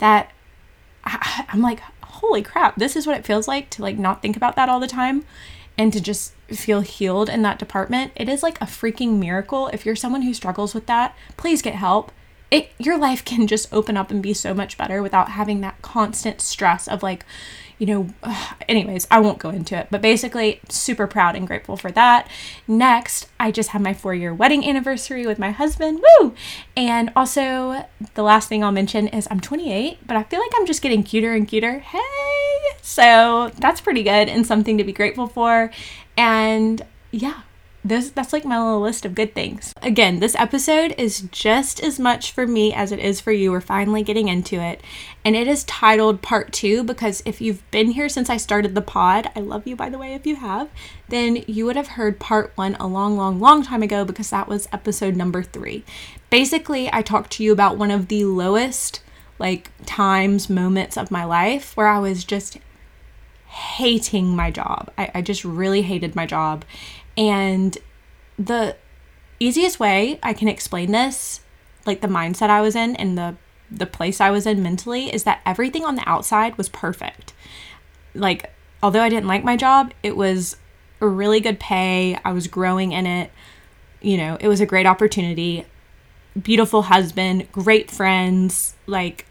that 0.00 0.30
I, 1.02 1.46
am 1.48 1.62
like, 1.62 1.80
holy 2.02 2.42
crap, 2.42 2.76
this 2.76 2.94
is 2.94 3.06
what 3.06 3.16
it 3.16 3.24
feels 3.24 3.48
like 3.48 3.70
to 3.70 3.82
like 3.82 3.96
not 3.96 4.20
think 4.20 4.36
about 4.36 4.54
that 4.56 4.68
all 4.68 4.80
the 4.80 4.86
time 4.86 5.24
and 5.78 5.94
to 5.94 6.00
just 6.00 6.34
feel 6.48 6.82
healed 6.82 7.30
in 7.30 7.40
that 7.40 7.58
department. 7.58 8.12
It 8.14 8.28
is 8.28 8.42
like 8.42 8.60
a 8.60 8.66
freaking 8.66 9.18
miracle. 9.18 9.68
If 9.68 9.86
you're 9.86 9.96
someone 9.96 10.22
who 10.22 10.34
struggles 10.34 10.74
with 10.74 10.84
that, 10.88 11.16
please 11.38 11.62
get 11.62 11.76
help. 11.76 12.12
It 12.50 12.70
your 12.78 12.98
life 12.98 13.24
can 13.24 13.46
just 13.46 13.72
open 13.72 13.96
up 13.96 14.10
and 14.10 14.22
be 14.22 14.34
so 14.34 14.52
much 14.52 14.76
better 14.76 15.02
without 15.02 15.30
having 15.30 15.62
that 15.62 15.80
constant 15.80 16.42
stress 16.42 16.86
of 16.86 17.02
like 17.02 17.24
you 17.78 17.86
know, 17.86 18.08
anyways, 18.68 19.06
I 19.10 19.20
won't 19.20 19.38
go 19.38 19.50
into 19.50 19.76
it, 19.76 19.88
but 19.90 20.02
basically, 20.02 20.60
super 20.68 21.06
proud 21.06 21.36
and 21.36 21.46
grateful 21.46 21.76
for 21.76 21.90
that. 21.92 22.28
Next, 22.66 23.28
I 23.38 23.50
just 23.50 23.70
had 23.70 23.82
my 23.82 23.94
four 23.94 24.14
year 24.14 24.34
wedding 24.34 24.68
anniversary 24.68 25.26
with 25.26 25.38
my 25.38 25.50
husband. 25.50 26.02
Woo! 26.20 26.34
And 26.76 27.10
also, 27.16 27.86
the 28.14 28.22
last 28.22 28.48
thing 28.48 28.62
I'll 28.62 28.72
mention 28.72 29.08
is 29.08 29.28
I'm 29.30 29.40
28, 29.40 30.06
but 30.06 30.16
I 30.16 30.22
feel 30.24 30.40
like 30.40 30.52
I'm 30.56 30.66
just 30.66 30.82
getting 30.82 31.02
cuter 31.02 31.32
and 31.32 31.46
cuter. 31.46 31.78
Hey! 31.78 32.58
So 32.82 33.52
that's 33.58 33.80
pretty 33.80 34.02
good 34.02 34.28
and 34.28 34.46
something 34.46 34.78
to 34.78 34.84
be 34.84 34.92
grateful 34.92 35.26
for. 35.26 35.70
And 36.16 36.82
yeah, 37.10 37.42
this 37.88 38.10
that's 38.10 38.32
like 38.32 38.44
my 38.44 38.58
little 38.58 38.80
list 38.80 39.04
of 39.04 39.14
good 39.14 39.34
things. 39.34 39.74
Again, 39.82 40.20
this 40.20 40.34
episode 40.36 40.94
is 40.96 41.22
just 41.32 41.80
as 41.82 41.98
much 41.98 42.32
for 42.32 42.46
me 42.46 42.72
as 42.72 42.92
it 42.92 42.98
is 42.98 43.20
for 43.20 43.32
you. 43.32 43.50
We're 43.50 43.60
finally 43.60 44.02
getting 44.02 44.28
into 44.28 44.56
it. 44.60 44.82
And 45.24 45.34
it 45.34 45.48
is 45.48 45.64
titled 45.64 46.22
part 46.22 46.52
2 46.52 46.84
because 46.84 47.22
if 47.26 47.40
you've 47.40 47.68
been 47.70 47.92
here 47.92 48.08
since 48.08 48.30
I 48.30 48.36
started 48.36 48.74
the 48.74 48.82
pod, 48.82 49.30
I 49.34 49.40
love 49.40 49.66
you 49.66 49.76
by 49.76 49.90
the 49.90 49.98
way 49.98 50.14
if 50.14 50.26
you 50.26 50.36
have, 50.36 50.68
then 51.08 51.44
you 51.46 51.66
would 51.66 51.76
have 51.76 51.88
heard 51.88 52.20
part 52.20 52.52
1 52.54 52.76
a 52.76 52.86
long 52.86 53.16
long 53.16 53.40
long 53.40 53.62
time 53.62 53.82
ago 53.82 54.04
because 54.04 54.30
that 54.30 54.48
was 54.48 54.68
episode 54.72 55.16
number 55.16 55.42
3. 55.42 55.84
Basically, 56.30 56.88
I 56.92 57.02
talked 57.02 57.32
to 57.32 57.44
you 57.44 57.52
about 57.52 57.78
one 57.78 57.90
of 57.90 58.08
the 58.08 58.24
lowest 58.24 59.02
like 59.38 59.70
times 59.86 60.50
moments 60.50 60.96
of 60.96 61.10
my 61.10 61.24
life 61.24 61.76
where 61.76 61.86
I 61.86 61.98
was 61.98 62.24
just 62.24 62.58
hating 63.48 64.36
my 64.36 64.50
job. 64.50 64.90
I, 64.98 65.10
I 65.16 65.22
just 65.22 65.44
really 65.44 65.82
hated 65.82 66.14
my 66.14 66.26
job 66.26 66.64
and 67.18 67.76
the 68.38 68.76
easiest 69.40 69.80
way 69.80 70.20
I 70.22 70.32
can 70.32 70.48
explain 70.48 70.92
this, 70.92 71.40
like 71.84 72.00
the 72.00 72.08
mindset 72.08 72.48
I 72.48 72.60
was 72.62 72.76
in 72.76 72.96
and 72.96 73.18
the 73.18 73.36
the 73.70 73.86
place 73.86 74.18
I 74.18 74.30
was 74.30 74.46
in 74.46 74.62
mentally 74.62 75.12
is 75.12 75.24
that 75.24 75.42
everything 75.44 75.84
on 75.84 75.96
the 75.96 76.08
outside 76.08 76.56
was 76.56 76.70
perfect. 76.70 77.34
Like 78.14 78.54
although 78.82 79.02
I 79.02 79.10
didn't 79.10 79.26
like 79.26 79.44
my 79.44 79.56
job, 79.56 79.92
it 80.02 80.16
was 80.16 80.56
a 81.02 81.06
really 81.06 81.40
good 81.40 81.60
pay. 81.60 82.18
I 82.24 82.32
was 82.32 82.46
growing 82.46 82.92
in 82.92 83.04
it. 83.06 83.30
You 84.00 84.16
know, 84.16 84.38
it 84.40 84.48
was 84.48 84.62
a 84.62 84.66
great 84.66 84.86
opportunity. 84.86 85.66
Beautiful 86.40 86.82
husband, 86.82 87.50
great 87.52 87.90
friends, 87.90 88.74
like 88.86 89.26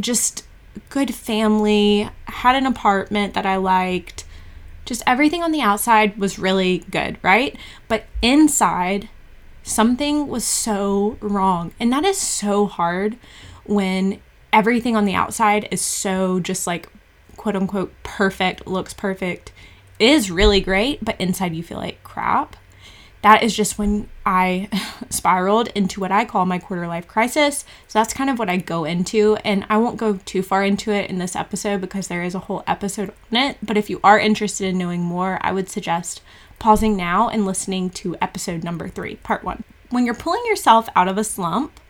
just 0.00 0.44
good 0.88 1.14
family, 1.14 2.08
had 2.24 2.56
an 2.56 2.66
apartment 2.66 3.34
that 3.34 3.46
I 3.46 3.56
liked 3.56 4.24
just 4.88 5.02
everything 5.06 5.42
on 5.42 5.52
the 5.52 5.60
outside 5.60 6.16
was 6.16 6.38
really 6.38 6.78
good, 6.90 7.18
right? 7.22 7.54
But 7.88 8.06
inside, 8.22 9.10
something 9.62 10.28
was 10.28 10.44
so 10.44 11.18
wrong. 11.20 11.72
And 11.78 11.92
that 11.92 12.06
is 12.06 12.16
so 12.16 12.64
hard 12.66 13.18
when 13.64 14.18
everything 14.50 14.96
on 14.96 15.04
the 15.04 15.12
outside 15.12 15.68
is 15.70 15.82
so 15.82 16.40
just 16.40 16.66
like 16.66 16.88
quote 17.36 17.54
unquote 17.54 17.92
perfect, 18.02 18.66
looks 18.66 18.94
perfect, 18.94 19.52
is 19.98 20.30
really 20.30 20.60
great, 20.62 21.04
but 21.04 21.20
inside 21.20 21.54
you 21.54 21.62
feel 21.62 21.76
like 21.78 22.02
crap. 22.02 22.56
that 23.20 23.42
is 23.42 23.54
just 23.54 23.78
when 23.78 24.08
I 24.28 24.68
spiraled 25.08 25.68
into 25.68 26.00
what 26.00 26.12
I 26.12 26.26
call 26.26 26.44
my 26.44 26.58
quarter 26.58 26.86
life 26.86 27.08
crisis. 27.08 27.64
So 27.86 27.98
that's 27.98 28.12
kind 28.12 28.28
of 28.28 28.38
what 28.38 28.50
I 28.50 28.58
go 28.58 28.84
into. 28.84 29.36
And 29.36 29.64
I 29.70 29.78
won't 29.78 29.96
go 29.96 30.20
too 30.26 30.42
far 30.42 30.62
into 30.62 30.92
it 30.92 31.08
in 31.08 31.16
this 31.16 31.34
episode 31.34 31.80
because 31.80 32.08
there 32.08 32.22
is 32.22 32.34
a 32.34 32.40
whole 32.40 32.62
episode 32.66 33.14
on 33.32 33.38
it. 33.38 33.56
But 33.62 33.78
if 33.78 33.88
you 33.88 34.00
are 34.04 34.20
interested 34.20 34.68
in 34.68 34.76
knowing 34.76 35.00
more, 35.00 35.38
I 35.40 35.52
would 35.52 35.70
suggest 35.70 36.20
pausing 36.58 36.94
now 36.94 37.30
and 37.30 37.46
listening 37.46 37.88
to 37.90 38.16
episode 38.20 38.62
number 38.62 38.86
three, 38.86 39.16
part 39.16 39.44
one. 39.44 39.64
When 39.88 40.04
you're 40.04 40.14
pulling 40.14 40.44
yourself 40.44 40.90
out 40.94 41.08
of 41.08 41.16
a 41.16 41.24
slump, 41.24 41.80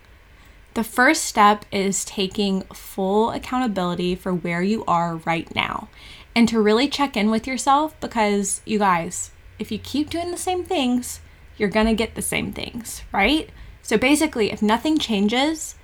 the 0.75 0.83
first 0.85 1.25
step 1.25 1.65
is 1.73 2.05
taking 2.05 2.61
full 2.73 3.31
accountability 3.31 4.15
for 4.15 4.33
where 4.33 4.61
you 4.61 4.85
are 4.85 5.17
right 5.17 5.53
now 5.53 5.89
and 6.33 6.47
to 6.47 6.61
really 6.61 6.87
check 6.87 7.17
in 7.17 7.29
with 7.29 7.45
yourself 7.45 7.99
because 7.99 8.61
you 8.63 8.79
guys, 8.79 9.31
if 9.57 9.73
you 9.73 9.77
keep 9.77 10.09
doing 10.09 10.31
the 10.31 10.37
same 10.37 10.63
things, 10.63 11.19
you're 11.59 11.69
going 11.69 11.85
to 11.87 11.93
get 11.93 12.15
the 12.15 12.21
same 12.21 12.51
things, 12.53 13.03
right? 13.11 13.49
So 13.81 13.97
basically, 13.97 14.51
if 14.51 14.61
nothing 14.61 14.97
changes, 14.97 15.75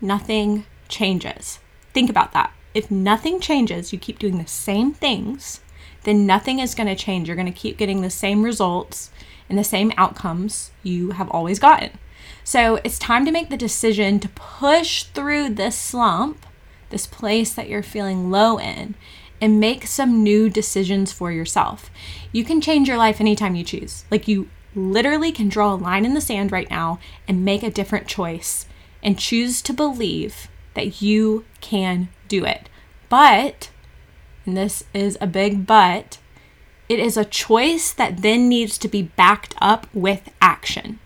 nothing 0.00 0.66
changes. 0.88 1.60
Think 1.92 2.10
about 2.10 2.32
that. 2.32 2.52
If 2.74 2.90
nothing 2.90 3.40
changes, 3.40 3.92
you 3.92 3.98
keep 3.98 4.18
doing 4.18 4.38
the 4.38 4.46
same 4.46 4.92
things, 4.92 5.60
then 6.04 6.26
nothing 6.26 6.58
is 6.58 6.74
going 6.74 6.88
to 6.88 6.94
change. 6.94 7.28
You're 7.28 7.36
going 7.36 7.52
to 7.52 7.58
keep 7.58 7.76
getting 7.76 8.00
the 8.00 8.10
same 8.10 8.42
results 8.42 9.10
and 9.48 9.58
the 9.58 9.64
same 9.64 9.92
outcomes 9.96 10.70
you 10.82 11.12
have 11.12 11.28
always 11.30 11.58
gotten. 11.58 11.98
So 12.44 12.80
it's 12.84 12.98
time 12.98 13.24
to 13.26 13.32
make 13.32 13.50
the 13.50 13.56
decision 13.56 14.20
to 14.20 14.28
push 14.30 15.04
through 15.04 15.50
this 15.50 15.76
slump, 15.76 16.46
this 16.90 17.06
place 17.06 17.52
that 17.54 17.68
you're 17.68 17.82
feeling 17.82 18.30
low 18.30 18.58
in, 18.58 18.94
and 19.40 19.60
make 19.60 19.86
some 19.86 20.22
new 20.22 20.48
decisions 20.48 21.12
for 21.12 21.32
yourself. 21.32 21.90
You 22.32 22.44
can 22.44 22.60
change 22.60 22.88
your 22.88 22.98
life 22.98 23.20
anytime 23.20 23.54
you 23.54 23.64
choose. 23.64 24.04
Like 24.10 24.28
you 24.28 24.48
literally 24.74 25.32
can 25.32 25.48
draw 25.48 25.74
a 25.74 25.76
line 25.76 26.04
in 26.04 26.14
the 26.14 26.20
sand 26.20 26.52
right 26.52 26.70
now 26.70 26.98
and 27.26 27.44
make 27.44 27.62
a 27.62 27.70
different 27.70 28.06
choice 28.06 28.66
and 29.02 29.18
choose 29.18 29.62
to 29.62 29.72
believe 29.72 30.48
that 30.74 31.02
you 31.02 31.44
can 31.60 32.08
do 32.28 32.44
it. 32.44 32.68
But, 33.08 33.70
and 34.46 34.56
this 34.56 34.84
is 34.94 35.18
a 35.20 35.26
big 35.26 35.66
but, 35.66 36.18
it 36.88 36.98
is 36.98 37.16
a 37.16 37.24
choice 37.24 37.92
that 37.92 38.22
then 38.22 38.48
needs 38.48 38.78
to 38.78 38.88
be 38.88 39.02
backed 39.02 39.54
up 39.60 39.86
with 39.94 40.30
action. 40.40 40.98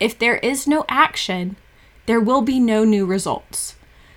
If 0.00 0.18
there 0.18 0.36
is 0.36 0.66
no 0.66 0.84
action, 0.88 1.56
there 2.06 2.20
will 2.20 2.42
be 2.42 2.58
no 2.58 2.84
new 2.84 3.06
results. 3.06 3.76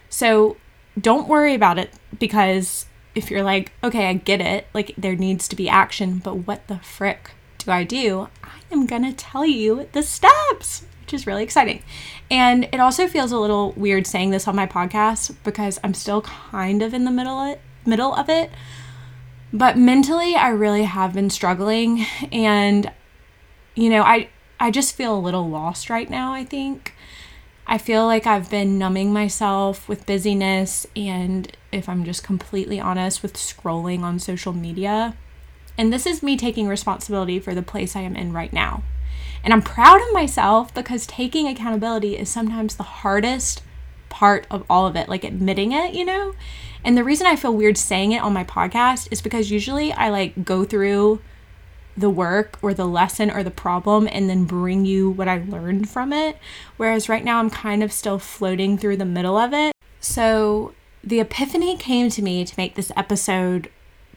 So 0.10 0.58
don't 1.00 1.28
worry 1.28 1.54
about 1.54 1.78
it 1.78 1.94
because 2.18 2.86
if 3.14 3.30
you're 3.30 3.44
like, 3.44 3.72
okay, 3.84 4.08
I 4.08 4.14
get 4.14 4.42
it, 4.42 4.68
like 4.74 4.94
there 4.98 5.16
needs 5.16 5.48
to 5.50 5.56
be 5.56 5.70
action, 5.70 6.20
but 6.20 6.48
what 6.48 6.68
the 6.68 6.80
frick 6.80 7.32
do 7.66 7.72
I 7.72 7.84
do? 7.84 8.30
I 8.44 8.60
am 8.72 8.86
gonna 8.86 9.14
tell 9.14 9.46
you 9.46 9.90
the 9.92 10.04
steps, 10.04 10.86
which 11.02 11.14
is 11.14 11.28
really 11.28 11.44
exciting. 11.44 11.84
And 12.32 12.70
it 12.72 12.80
also 12.80 13.08
feels 13.08 13.32
a 13.32 13.40
little 13.40 13.74
weird 13.74 14.08
saying 14.08 14.30
this 14.30 14.48
on 14.48 14.56
my 14.56 14.66
podcast 14.66 15.36
because 15.44 15.80
I'm 15.84 15.94
still 15.94 16.22
kind 16.22 16.82
of 16.82 16.94
in 16.94 17.06
the 17.06 17.12
middle 17.12 17.40
of 17.40 17.58
middle 17.86 18.14
of 18.16 18.30
it. 18.30 18.52
But 19.54 19.78
mentally, 19.78 20.36
I 20.36 20.50
really 20.50 20.84
have 20.84 21.14
been 21.14 21.30
struggling, 21.30 22.06
and 22.32 22.92
you 23.76 23.90
know, 23.90 24.02
I 24.02 24.30
I 24.60 24.72
just 24.72 24.96
feel 24.96 25.16
a 25.16 25.20
little 25.20 25.50
lost 25.50 25.90
right 25.90 26.10
now. 26.10 26.34
I 26.34 26.44
think 26.46 26.94
I 27.68 27.78
feel 27.78 28.06
like 28.06 28.28
I've 28.28 28.50
been 28.50 28.78
numbing 28.78 29.12
myself 29.12 29.90
with 29.90 30.06
busyness 30.06 30.86
and, 30.96 31.52
if 31.72 31.90
I'm 31.90 32.04
just 32.06 32.24
completely 32.24 32.80
honest, 32.80 33.24
with 33.24 33.34
scrolling 33.34 34.02
on 34.02 34.20
social 34.20 34.54
media. 34.54 35.16
And 35.78 35.92
this 35.92 36.06
is 36.06 36.24
me 36.24 36.38
taking 36.38 36.68
responsibility 36.68 37.40
for 37.40 37.54
the 37.54 37.62
place 37.62 37.96
I 37.96 38.02
am 38.02 38.16
in 38.16 38.34
right 38.34 38.54
now. 38.54 38.84
And 39.44 39.54
I'm 39.54 39.62
proud 39.62 40.02
of 40.02 40.14
myself 40.14 40.74
because 40.74 41.06
taking 41.06 41.48
accountability 41.48 42.18
is 42.18 42.30
sometimes 42.30 42.76
the 42.76 42.84
hardest 42.84 43.62
part 44.10 44.48
of 44.50 44.64
all 44.70 44.88
of 44.88 44.96
it, 44.96 45.10
like 45.10 45.24
admitting 45.24 45.72
it, 45.72 45.94
you 45.94 46.06
know? 46.06 46.34
And 46.84 46.98
the 46.98 47.04
reason 47.04 47.28
I 47.28 47.36
feel 47.36 47.54
weird 47.54 47.78
saying 47.78 48.12
it 48.12 48.22
on 48.22 48.34
my 48.34 48.44
podcast 48.44 49.08
is 49.12 49.22
because 49.22 49.52
usually 49.52 49.92
I 49.92 50.10
like 50.10 50.46
go 50.46 50.66
through 50.66 51.22
the 51.98 52.10
work 52.10 52.58
or 52.62 52.74
the 52.74 52.86
lesson 52.86 53.32
or 53.32 53.44
the 53.44 53.52
problem 53.52 54.08
and 54.12 54.30
then 54.30 54.46
bring 54.46 54.86
you 54.86 55.10
what 55.10 55.28
I 55.28 55.44
learned 55.48 55.90
from 55.90 56.12
it. 56.12 56.38
Whereas 56.78 57.10
right 57.10 57.24
now 57.24 57.40
I'm 57.40 57.50
kind 57.50 57.84
of 57.84 57.92
still 57.92 58.20
floating 58.20 58.78
through 58.78 58.98
the 58.98 59.06
middle 59.06 59.38
of 59.38 59.54
it. 59.54 59.74
So 60.00 60.74
the 61.04 61.20
epiphany 61.20 61.78
came 61.78 62.10
to 62.10 62.22
me 62.22 62.46
to 62.46 62.54
make 62.58 62.76
this 62.76 62.92
episode 62.96 63.70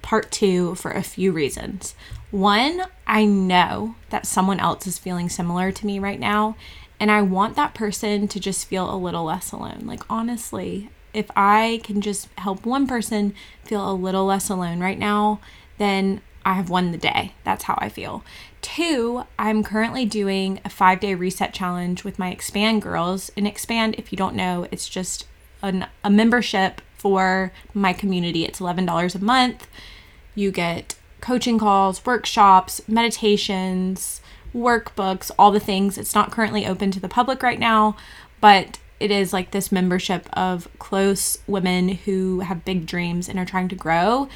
part 0.02 0.30
two 0.30 0.74
for 0.76 0.90
a 0.90 1.02
few 1.02 1.32
reasons. 1.32 1.94
One, 2.30 2.82
I 3.06 3.24
know 3.24 3.96
that 4.10 4.26
someone 4.26 4.60
else 4.60 4.86
is 4.86 4.98
feeling 4.98 5.28
similar 5.28 5.72
to 5.72 5.86
me 5.86 5.98
right 5.98 6.20
now, 6.20 6.56
and 7.00 7.10
I 7.10 7.22
want 7.22 7.56
that 7.56 7.74
person 7.74 8.28
to 8.28 8.40
just 8.40 8.66
feel 8.66 8.92
a 8.92 8.96
little 8.96 9.24
less 9.24 9.52
alone. 9.52 9.82
Like, 9.84 10.02
honestly, 10.10 10.90
if 11.14 11.30
I 11.36 11.80
can 11.84 12.00
just 12.00 12.28
help 12.38 12.66
one 12.66 12.86
person 12.86 13.34
feel 13.64 13.90
a 13.90 13.92
little 13.92 14.26
less 14.26 14.50
alone 14.50 14.80
right 14.80 14.98
now, 14.98 15.40
then 15.78 16.20
I 16.44 16.54
have 16.54 16.70
won 16.70 16.92
the 16.92 16.98
day. 16.98 17.34
That's 17.44 17.64
how 17.64 17.78
I 17.78 17.88
feel. 17.88 18.24
Two, 18.62 19.24
I'm 19.38 19.62
currently 19.62 20.04
doing 20.04 20.60
a 20.64 20.68
five 20.70 21.00
day 21.00 21.14
reset 21.14 21.52
challenge 21.54 22.04
with 22.04 22.18
my 22.18 22.30
Expand 22.30 22.82
girls. 22.82 23.30
And 23.36 23.46
Expand, 23.46 23.94
if 23.98 24.12
you 24.12 24.16
don't 24.16 24.34
know, 24.34 24.66
it's 24.70 24.88
just 24.88 25.26
an, 25.62 25.86
a 26.02 26.10
membership 26.10 26.80
for 26.98 27.52
my 27.72 27.92
community. 27.92 28.44
It's 28.44 28.60
$11 28.60 29.14
a 29.14 29.24
month. 29.24 29.66
You 30.34 30.50
get 30.50 30.96
coaching 31.20 31.58
calls, 31.58 32.04
workshops, 32.04 32.80
meditations, 32.86 34.20
workbooks, 34.54 35.30
all 35.38 35.50
the 35.50 35.60
things. 35.60 35.96
It's 35.98 36.14
not 36.14 36.30
currently 36.30 36.66
open 36.66 36.90
to 36.92 37.00
the 37.00 37.08
public 37.08 37.42
right 37.42 37.58
now, 37.58 37.96
but 38.40 38.78
it 39.00 39.10
is 39.10 39.32
like 39.32 39.50
this 39.50 39.70
membership 39.70 40.28
of 40.32 40.68
close 40.78 41.38
women 41.46 41.88
who 41.90 42.40
have 42.40 42.64
big 42.64 42.86
dreams 42.86 43.28
and 43.28 43.38
are 43.38 43.44
trying 43.44 43.68
to 43.68 43.76
grow 43.76 44.28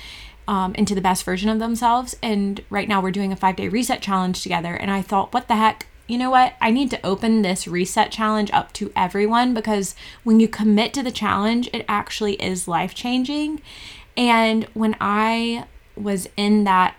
um, 0.46 0.74
into 0.74 0.94
the 0.94 1.00
best 1.00 1.24
version 1.24 1.48
of 1.48 1.58
themselves. 1.58 2.16
And 2.22 2.62
right 2.70 2.88
now 2.88 3.00
we're 3.00 3.10
doing 3.10 3.32
a 3.32 3.36
five 3.36 3.56
day 3.56 3.68
reset 3.68 4.02
challenge 4.02 4.42
together. 4.42 4.74
And 4.74 4.90
I 4.90 5.02
thought, 5.02 5.32
what 5.32 5.48
the 5.48 5.56
heck? 5.56 5.86
You 6.06 6.18
know 6.18 6.30
what? 6.30 6.54
I 6.60 6.70
need 6.70 6.90
to 6.90 7.06
open 7.06 7.42
this 7.42 7.68
reset 7.68 8.10
challenge 8.10 8.50
up 8.52 8.72
to 8.74 8.92
everyone 8.94 9.54
because 9.54 9.94
when 10.24 10.40
you 10.40 10.48
commit 10.48 10.92
to 10.94 11.02
the 11.02 11.10
challenge, 11.10 11.68
it 11.72 11.84
actually 11.88 12.34
is 12.34 12.68
life 12.68 12.94
changing. 12.94 13.60
And 14.16 14.64
when 14.74 14.96
I 15.00 15.66
was 15.96 16.28
in 16.36 16.64
that 16.64 16.96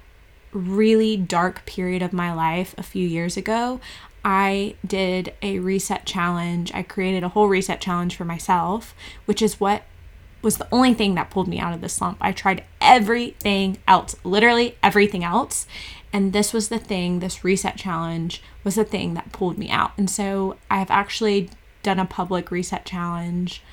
really 0.51 1.17
dark 1.17 1.65
period 1.65 2.01
of 2.01 2.13
my 2.13 2.33
life 2.33 2.73
a 2.77 2.83
few 2.83 3.07
years 3.07 3.37
ago, 3.37 3.79
I 4.23 4.75
did 4.85 5.33
a 5.41 5.59
reset 5.59 6.05
challenge. 6.05 6.71
I 6.73 6.83
created 6.83 7.23
a 7.23 7.29
whole 7.29 7.49
reset 7.49 7.81
challenge 7.81 8.15
for 8.15 8.25
myself, 8.25 8.95
which 9.25 9.41
is 9.41 9.59
what 9.59 9.83
was 10.41 10.57
the 10.57 10.67
only 10.71 10.93
thing 10.93 11.15
that 11.15 11.29
pulled 11.29 11.47
me 11.47 11.59
out 11.59 11.73
of 11.73 11.81
the 11.81 11.89
slump. 11.89 12.17
I 12.21 12.31
tried 12.31 12.63
everything 12.81 13.77
else, 13.87 14.15
literally 14.23 14.77
everything 14.83 15.23
else. 15.23 15.67
And 16.13 16.31
this 16.31 16.53
was 16.53 16.69
the 16.69 16.77
thing, 16.77 17.19
this 17.19 17.43
reset 17.43 17.75
challenge 17.75 18.41
was 18.63 18.75
the 18.75 18.85
thing 18.85 19.15
that 19.15 19.31
pulled 19.31 19.57
me 19.57 19.71
out. 19.71 19.91
And 19.97 20.09
so 20.09 20.57
I've 20.69 20.91
actually 20.91 21.49
done 21.81 21.99
a 21.99 22.05
public 22.05 22.51
reset 22.51 22.85
challenge 22.85 23.63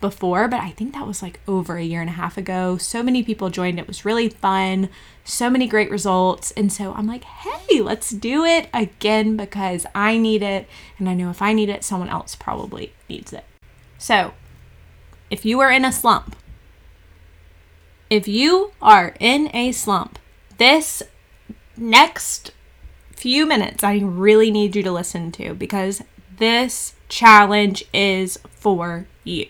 before, 0.00 0.48
but 0.48 0.60
I 0.60 0.70
think 0.70 0.94
that 0.94 1.06
was 1.06 1.22
like 1.22 1.40
over 1.46 1.76
a 1.76 1.84
year 1.84 2.00
and 2.00 2.08
a 2.08 2.14
half 2.14 2.38
ago. 2.38 2.78
So 2.78 3.02
many 3.02 3.22
people 3.22 3.50
joined. 3.50 3.78
It 3.78 3.86
was 3.86 4.06
really 4.06 4.30
fun. 4.30 4.88
So 5.24 5.50
many 5.50 5.66
great 5.66 5.90
results. 5.90 6.52
And 6.52 6.72
so 6.72 6.94
I'm 6.94 7.06
like, 7.06 7.24
hey, 7.24 7.82
let's 7.82 8.08
do 8.08 8.44
it 8.46 8.70
again 8.72 9.36
because 9.36 9.84
I 9.94 10.16
need 10.16 10.42
it. 10.42 10.66
And 10.98 11.06
I 11.06 11.12
know 11.12 11.28
if 11.28 11.42
I 11.42 11.52
need 11.52 11.68
it, 11.68 11.84
someone 11.84 12.08
else 12.08 12.34
probably 12.34 12.94
needs 13.10 13.34
it. 13.34 13.44
So 13.98 14.32
if 15.30 15.44
you 15.44 15.60
are 15.60 15.70
in 15.70 15.84
a 15.84 15.92
slump, 15.92 16.34
if 18.08 18.26
you 18.26 18.72
are 18.80 19.14
in 19.20 19.54
a 19.54 19.70
slump, 19.72 20.18
this 20.56 21.02
next 21.80 22.52
few 23.16 23.46
minutes 23.46 23.82
I 23.82 23.98
really 23.98 24.50
need 24.50 24.76
you 24.76 24.82
to 24.82 24.92
listen 24.92 25.32
to 25.32 25.54
because 25.54 26.02
this 26.36 26.94
challenge 27.08 27.84
is 27.92 28.38
for 28.50 29.06
you. 29.24 29.46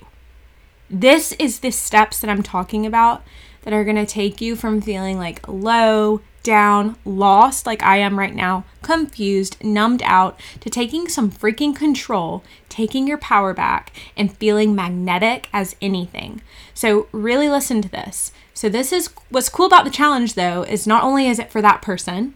This 0.88 1.32
is 1.32 1.60
the 1.60 1.70
steps 1.70 2.20
that 2.20 2.30
I'm 2.30 2.42
talking 2.42 2.86
about 2.86 3.22
that 3.62 3.72
are 3.72 3.84
going 3.84 3.96
to 3.96 4.06
take 4.06 4.40
you 4.40 4.56
from 4.56 4.80
feeling 4.80 5.18
like 5.18 5.46
low, 5.46 6.20
down, 6.42 6.96
lost 7.04 7.66
like 7.66 7.82
I 7.82 7.98
am 7.98 8.18
right 8.18 8.34
now, 8.34 8.64
confused, 8.82 9.62
numbed 9.62 10.02
out, 10.04 10.40
to 10.60 10.70
taking 10.70 11.08
some 11.08 11.30
freaking 11.30 11.76
control, 11.76 12.42
taking 12.68 13.06
your 13.06 13.18
power 13.18 13.52
back, 13.52 13.92
and 14.16 14.36
feeling 14.36 14.74
magnetic 14.74 15.48
as 15.52 15.76
anything. 15.82 16.40
So, 16.74 17.08
really 17.12 17.48
listen 17.48 17.82
to 17.82 17.90
this. 17.90 18.32
So, 18.60 18.68
this 18.68 18.92
is 18.92 19.08
what's 19.30 19.48
cool 19.48 19.64
about 19.64 19.86
the 19.86 19.90
challenge 19.90 20.34
though, 20.34 20.64
is 20.64 20.86
not 20.86 21.02
only 21.02 21.28
is 21.28 21.38
it 21.38 21.50
for 21.50 21.62
that 21.62 21.80
person, 21.80 22.34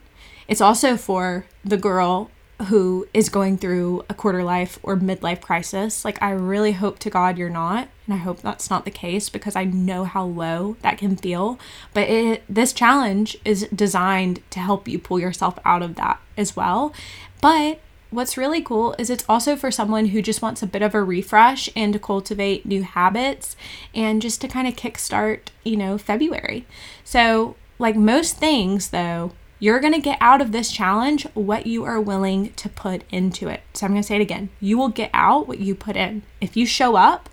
it's 0.49 0.63
also 0.63 0.97
for 0.97 1.45
the 1.63 1.77
girl 1.77 2.31
who 2.69 3.07
is 3.13 3.29
going 3.29 3.59
through 3.59 4.07
a 4.09 4.15
quarter 4.15 4.43
life 4.43 4.79
or 4.83 4.97
midlife 4.97 5.43
crisis. 5.43 6.03
Like, 6.03 6.17
I 6.23 6.31
really 6.31 6.73
hope 6.73 6.99
to 7.01 7.11
God 7.11 7.37
you're 7.37 7.51
not. 7.51 7.89
And 8.07 8.15
I 8.15 8.17
hope 8.17 8.41
that's 8.41 8.71
not 8.71 8.87
the 8.87 8.91
case 8.91 9.29
because 9.29 9.55
I 9.55 9.65
know 9.65 10.05
how 10.05 10.25
low 10.25 10.79
that 10.81 10.97
can 10.97 11.15
feel. 11.15 11.59
But 11.93 12.09
it, 12.09 12.43
this 12.49 12.73
challenge 12.73 13.37
is 13.45 13.69
designed 13.69 14.41
to 14.49 14.61
help 14.61 14.89
you 14.89 14.99
pull 14.99 15.21
yourself 15.21 15.59
out 15.63 15.83
of 15.83 15.97
that 15.97 16.23
as 16.39 16.57
well. 16.57 16.95
But 17.43 17.81
what's 18.15 18.37
really 18.37 18.63
cool 18.63 18.95
is 18.99 19.11
it's 19.11 19.25
also 19.29 19.57
for 19.57 19.71
someone 19.71 20.07
who 20.07 20.23
just 20.23 20.41
wants 20.41 20.63
a 20.63 20.67
bit 20.67 20.83
of 20.83 20.95
a 20.95 21.03
refresh 21.03 21.69
and 21.75 21.93
to 21.93 21.99
cultivate 21.99 22.65
new 22.65 22.83
habits 22.83 23.57
and 23.95 24.23
just 24.23 24.41
to 24.41 24.49
kind 24.49 24.69
of 24.69 24.77
kickstart, 24.77 25.49
you 25.65 25.77
know, 25.77 25.99
February. 25.99 26.65
So, 27.03 27.57
like 27.79 27.97
most 27.97 28.37
things, 28.37 28.91
though, 28.91 29.33
you're 29.59 29.81
going 29.81 29.95
to 29.95 30.01
get 30.01 30.19
out 30.21 30.41
of 30.41 30.53
this 30.53 30.71
challenge 30.71 31.27
what 31.35 31.67
you 31.67 31.85
are 31.85 32.01
willing 32.01 32.53
to 32.55 32.69
put 32.69 33.03
into 33.11 33.49
it. 33.49 33.63
So, 33.75 33.87
I'm 33.87 33.93
going 33.93 34.03
to 34.03 34.07
say 34.07 34.17
it 34.17 34.23
again. 34.23 34.51
You 34.61 34.79
will 34.79 34.89
get 34.89 35.11
out 35.13 35.49
what 35.49 35.59
you 35.59 35.75
put 35.75 35.97
in. 35.97 36.23
If 36.41 36.57
you 36.57 36.67
show 36.67 36.97
up 36.97 37.29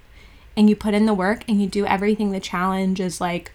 and 0.58 0.70
you 0.70 0.76
put 0.76 0.96
in 0.96 1.06
the 1.06 1.14
work 1.14 1.44
and 1.48 1.62
you 1.62 1.68
do 1.68 1.86
everything 1.86 2.32
the 2.32 2.40
challenge 2.40 3.00
is 3.00 3.22
like, 3.22 3.52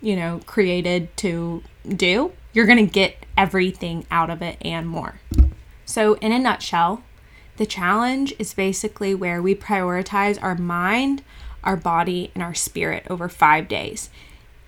you 0.00 0.16
know, 0.16 0.40
created 0.46 1.14
to 1.18 1.62
do, 1.88 2.32
you're 2.54 2.66
going 2.66 2.86
to 2.86 2.90
get 2.90 3.16
everything 3.36 4.06
out 4.10 4.30
of 4.30 4.40
it 4.40 4.56
and 4.62 4.88
more. 4.88 5.20
So, 5.84 6.14
in 6.14 6.32
a 6.32 6.38
nutshell, 6.38 7.02
the 7.56 7.66
challenge 7.66 8.34
is 8.38 8.54
basically 8.54 9.14
where 9.14 9.40
we 9.40 9.54
prioritize 9.54 10.42
our 10.42 10.56
mind, 10.56 11.22
our 11.62 11.76
body, 11.76 12.30
and 12.34 12.42
our 12.42 12.54
spirit 12.54 13.06
over 13.08 13.28
five 13.28 13.68
days. 13.68 14.10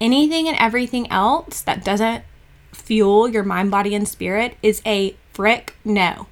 Anything 0.01 0.47
and 0.47 0.57
everything 0.59 1.11
else 1.11 1.63
that 1.63 1.85
doesn't 1.85 2.25
fuel 2.73 3.29
your 3.29 3.43
mind, 3.43 3.71
body, 3.71 3.95
and 3.95 4.09
spirit 4.09 4.57
is 4.63 4.83
a 4.87 5.17
frick 5.33 5.75
no. 5.85 6.27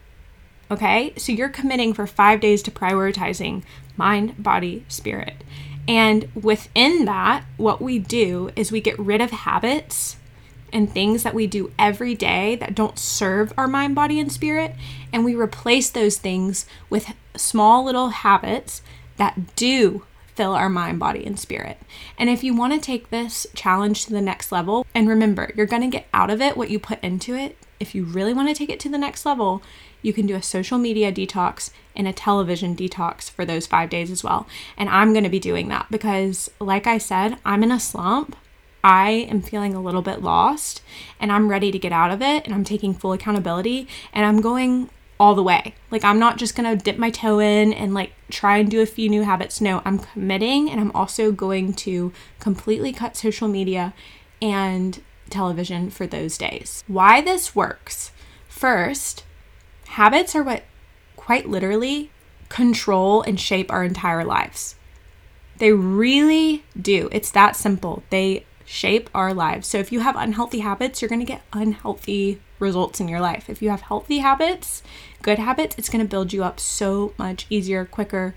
Okay, 0.70 1.12
so 1.16 1.32
you're 1.32 1.48
committing 1.48 1.92
for 1.92 2.06
five 2.06 2.40
days 2.40 2.62
to 2.62 2.70
prioritizing 2.70 3.62
mind, 3.96 4.42
body, 4.42 4.84
spirit. 4.88 5.44
And 5.86 6.28
within 6.34 7.04
that, 7.04 7.44
what 7.56 7.82
we 7.82 7.98
do 7.98 8.50
is 8.56 8.72
we 8.72 8.80
get 8.80 8.98
rid 8.98 9.20
of 9.20 9.30
habits 9.30 10.16
and 10.74 10.92
things 10.92 11.22
that 11.22 11.34
we 11.34 11.46
do 11.46 11.72
every 11.78 12.14
day 12.14 12.56
that 12.56 12.74
don't 12.74 12.98
serve 12.98 13.52
our 13.56 13.68
mind, 13.68 13.94
body, 13.94 14.18
and 14.18 14.30
spirit. 14.30 14.74
And 15.12 15.24
we 15.24 15.34
replace 15.34 15.88
those 15.88 16.18
things 16.18 16.66
with 16.90 17.14
small 17.36 17.84
little 17.84 18.08
habits 18.08 18.82
that 19.16 19.56
do 19.56 20.04
fill 20.34 20.52
our 20.52 20.68
mind, 20.68 20.98
body, 20.98 21.24
and 21.24 21.38
spirit. 21.38 21.78
And 22.18 22.28
if 22.28 22.42
you 22.42 22.54
want 22.56 22.72
to 22.72 22.80
take 22.80 23.10
this 23.10 23.46
challenge 23.54 24.04
to 24.04 24.10
the 24.10 24.20
next 24.20 24.50
level, 24.50 24.84
and 24.92 25.08
remember, 25.08 25.52
you're 25.56 25.64
going 25.64 25.82
to 25.82 25.96
get 25.96 26.08
out 26.12 26.28
of 26.28 26.40
it 26.40 26.56
what 26.56 26.70
you 26.70 26.80
put 26.80 27.02
into 27.04 27.36
it. 27.36 27.56
If 27.78 27.94
you 27.94 28.04
really 28.04 28.34
want 28.34 28.48
to 28.48 28.54
take 28.54 28.70
it 28.70 28.80
to 28.80 28.88
the 28.88 28.98
next 28.98 29.24
level, 29.24 29.62
you 30.02 30.12
can 30.12 30.26
do 30.26 30.34
a 30.34 30.42
social 30.42 30.76
media 30.76 31.12
detox 31.12 31.70
and 31.94 32.08
a 32.08 32.12
television 32.12 32.74
detox 32.74 33.30
for 33.30 33.44
those 33.44 33.66
five 33.66 33.90
days 33.90 34.10
as 34.10 34.24
well. 34.24 34.48
And 34.76 34.88
I'm 34.88 35.12
going 35.12 35.24
to 35.24 35.30
be 35.30 35.38
doing 35.38 35.68
that 35.68 35.86
because, 35.90 36.50
like 36.60 36.88
I 36.88 36.98
said, 36.98 37.38
I'm 37.44 37.62
in 37.62 37.70
a 37.70 37.78
slump. 37.78 38.36
I 38.84 39.26
am 39.30 39.40
feeling 39.40 39.74
a 39.74 39.80
little 39.80 40.02
bit 40.02 40.22
lost 40.22 40.82
and 41.18 41.32
I'm 41.32 41.48
ready 41.48 41.72
to 41.72 41.78
get 41.78 41.90
out 41.90 42.10
of 42.10 42.20
it 42.20 42.44
and 42.44 42.54
I'm 42.54 42.64
taking 42.64 42.92
full 42.92 43.14
accountability 43.14 43.88
and 44.12 44.26
I'm 44.26 44.42
going 44.42 44.90
all 45.18 45.34
the 45.34 45.42
way. 45.42 45.74
Like, 45.90 46.04
I'm 46.04 46.18
not 46.18 46.36
just 46.36 46.54
gonna 46.54 46.76
dip 46.76 46.98
my 46.98 47.08
toe 47.08 47.38
in 47.38 47.72
and 47.72 47.94
like 47.94 48.12
try 48.30 48.58
and 48.58 48.70
do 48.70 48.82
a 48.82 48.86
few 48.86 49.08
new 49.08 49.22
habits. 49.22 49.58
No, 49.58 49.80
I'm 49.86 49.98
committing 49.98 50.70
and 50.70 50.78
I'm 50.78 50.92
also 50.92 51.32
going 51.32 51.72
to 51.74 52.12
completely 52.40 52.92
cut 52.92 53.16
social 53.16 53.48
media 53.48 53.94
and 54.42 55.00
television 55.30 55.88
for 55.88 56.06
those 56.06 56.36
days. 56.36 56.84
Why 56.86 57.22
this 57.22 57.56
works 57.56 58.12
first, 58.48 59.24
habits 59.86 60.36
are 60.36 60.42
what 60.42 60.64
quite 61.16 61.48
literally 61.48 62.10
control 62.50 63.22
and 63.22 63.40
shape 63.40 63.72
our 63.72 63.82
entire 63.82 64.26
lives. 64.26 64.74
They 65.56 65.72
really 65.72 66.64
do. 66.78 67.08
It's 67.12 67.30
that 67.30 67.56
simple. 67.56 68.02
They 68.10 68.44
shape 68.74 69.08
our 69.14 69.32
lives. 69.32 69.68
So 69.68 69.78
if 69.78 69.92
you 69.92 70.00
have 70.00 70.16
unhealthy 70.16 70.58
habits, 70.58 71.00
you're 71.00 71.08
going 71.08 71.20
to 71.20 71.24
get 71.24 71.42
unhealthy 71.52 72.40
results 72.58 72.98
in 72.98 73.06
your 73.06 73.20
life. 73.20 73.48
If 73.48 73.62
you 73.62 73.70
have 73.70 73.82
healthy 73.82 74.18
habits, 74.18 74.82
good 75.22 75.38
habits, 75.38 75.76
it's 75.78 75.88
going 75.88 76.04
to 76.04 76.10
build 76.10 76.32
you 76.32 76.42
up 76.42 76.58
so 76.58 77.14
much 77.16 77.46
easier, 77.48 77.84
quicker, 77.84 78.34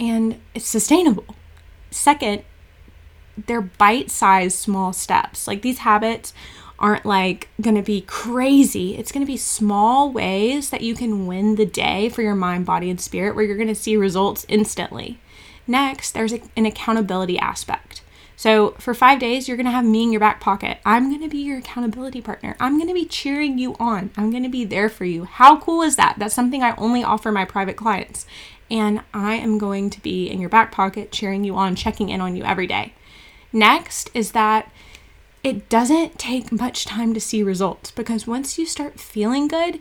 and 0.00 0.40
it's 0.54 0.66
sustainable. 0.66 1.26
Second, 1.90 2.42
they're 3.46 3.60
bite 3.60 4.10
sized 4.10 4.58
small 4.58 4.94
steps. 4.94 5.46
Like 5.46 5.60
these 5.60 5.78
habits 5.78 6.32
aren't 6.78 7.04
like 7.04 7.48
going 7.60 7.76
to 7.76 7.82
be 7.82 8.00
crazy. 8.00 8.96
It's 8.96 9.12
going 9.12 9.26
to 9.26 9.30
be 9.30 9.36
small 9.36 10.10
ways 10.10 10.70
that 10.70 10.80
you 10.80 10.94
can 10.94 11.26
win 11.26 11.56
the 11.56 11.66
day 11.66 12.08
for 12.08 12.22
your 12.22 12.34
mind, 12.34 12.64
body, 12.64 12.88
and 12.88 13.00
spirit 13.00 13.34
where 13.34 13.44
you're 13.44 13.56
going 13.56 13.68
to 13.68 13.74
see 13.74 13.96
results 13.96 14.46
instantly. 14.48 15.20
Next, 15.66 16.12
there's 16.12 16.32
an 16.32 16.64
accountability 16.64 17.38
aspect. 17.38 18.00
So, 18.38 18.72
for 18.78 18.92
five 18.92 19.18
days, 19.18 19.48
you're 19.48 19.56
going 19.56 19.64
to 19.66 19.72
have 19.72 19.84
me 19.84 20.02
in 20.02 20.12
your 20.12 20.20
back 20.20 20.40
pocket. 20.40 20.78
I'm 20.84 21.08
going 21.08 21.22
to 21.22 21.28
be 21.28 21.38
your 21.38 21.58
accountability 21.58 22.20
partner. 22.20 22.54
I'm 22.60 22.76
going 22.76 22.88
to 22.88 22.94
be 22.94 23.06
cheering 23.06 23.56
you 23.56 23.74
on. 23.80 24.10
I'm 24.16 24.30
going 24.30 24.42
to 24.42 24.50
be 24.50 24.66
there 24.66 24.90
for 24.90 25.06
you. 25.06 25.24
How 25.24 25.58
cool 25.58 25.80
is 25.80 25.96
that? 25.96 26.16
That's 26.18 26.34
something 26.34 26.62
I 26.62 26.76
only 26.76 27.02
offer 27.02 27.32
my 27.32 27.46
private 27.46 27.76
clients. 27.76 28.26
And 28.70 29.00
I 29.14 29.36
am 29.36 29.56
going 29.56 29.88
to 29.90 30.02
be 30.02 30.28
in 30.28 30.40
your 30.40 30.50
back 30.50 30.70
pocket, 30.70 31.12
cheering 31.12 31.44
you 31.44 31.56
on, 31.56 31.76
checking 31.76 32.10
in 32.10 32.20
on 32.20 32.36
you 32.36 32.44
every 32.44 32.66
day. 32.66 32.92
Next 33.52 34.10
is 34.12 34.32
that 34.32 34.70
it 35.42 35.68
doesn't 35.68 36.18
take 36.18 36.52
much 36.52 36.84
time 36.84 37.14
to 37.14 37.20
see 37.20 37.42
results 37.42 37.90
because 37.90 38.26
once 38.26 38.58
you 38.58 38.66
start 38.66 39.00
feeling 39.00 39.48
good, 39.48 39.78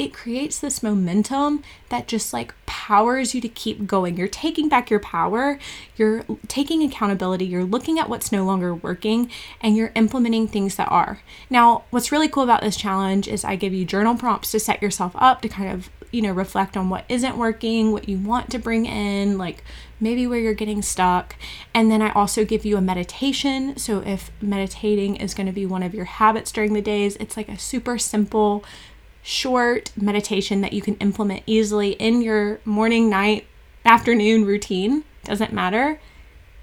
it 0.00 0.14
creates 0.14 0.58
this 0.58 0.82
momentum 0.82 1.62
that 1.90 2.08
just 2.08 2.32
like 2.32 2.54
powers 2.64 3.34
you 3.34 3.40
to 3.42 3.50
keep 3.50 3.86
going. 3.86 4.16
You're 4.16 4.28
taking 4.28 4.66
back 4.66 4.88
your 4.88 4.98
power, 4.98 5.58
you're 5.94 6.24
taking 6.48 6.82
accountability, 6.82 7.44
you're 7.44 7.64
looking 7.64 7.98
at 7.98 8.08
what's 8.08 8.32
no 8.32 8.42
longer 8.46 8.74
working, 8.74 9.30
and 9.60 9.76
you're 9.76 9.92
implementing 9.94 10.48
things 10.48 10.76
that 10.76 10.90
are. 10.90 11.20
Now, 11.50 11.84
what's 11.90 12.10
really 12.10 12.30
cool 12.30 12.44
about 12.44 12.62
this 12.62 12.78
challenge 12.78 13.28
is 13.28 13.44
I 13.44 13.56
give 13.56 13.74
you 13.74 13.84
journal 13.84 14.16
prompts 14.16 14.52
to 14.52 14.58
set 14.58 14.80
yourself 14.80 15.12
up 15.16 15.42
to 15.42 15.50
kind 15.50 15.70
of 15.70 15.90
you 16.12 16.22
know, 16.22 16.32
reflect 16.32 16.76
on 16.76 16.88
what 16.88 17.04
isn't 17.08 17.36
working, 17.36 17.92
what 17.92 18.08
you 18.08 18.18
want 18.18 18.50
to 18.50 18.58
bring 18.58 18.86
in, 18.86 19.38
like 19.38 19.62
maybe 20.00 20.26
where 20.26 20.38
you're 20.38 20.54
getting 20.54 20.82
stuck. 20.82 21.36
And 21.72 21.90
then 21.90 22.02
I 22.02 22.10
also 22.12 22.44
give 22.44 22.64
you 22.64 22.76
a 22.76 22.80
meditation. 22.80 23.76
So 23.76 24.00
if 24.00 24.30
meditating 24.40 25.16
is 25.16 25.34
going 25.34 25.46
to 25.46 25.52
be 25.52 25.66
one 25.66 25.82
of 25.82 25.94
your 25.94 26.06
habits 26.06 26.50
during 26.50 26.72
the 26.72 26.82
days, 26.82 27.16
it's 27.16 27.36
like 27.36 27.48
a 27.48 27.58
super 27.58 27.98
simple 27.98 28.64
short 29.22 29.92
meditation 29.96 30.60
that 30.60 30.72
you 30.72 30.82
can 30.82 30.96
implement 30.96 31.42
easily 31.46 31.92
in 31.92 32.22
your 32.22 32.60
morning, 32.64 33.10
night, 33.10 33.46
afternoon 33.84 34.44
routine. 34.44 35.04
Doesn't 35.24 35.52
matter. 35.52 36.00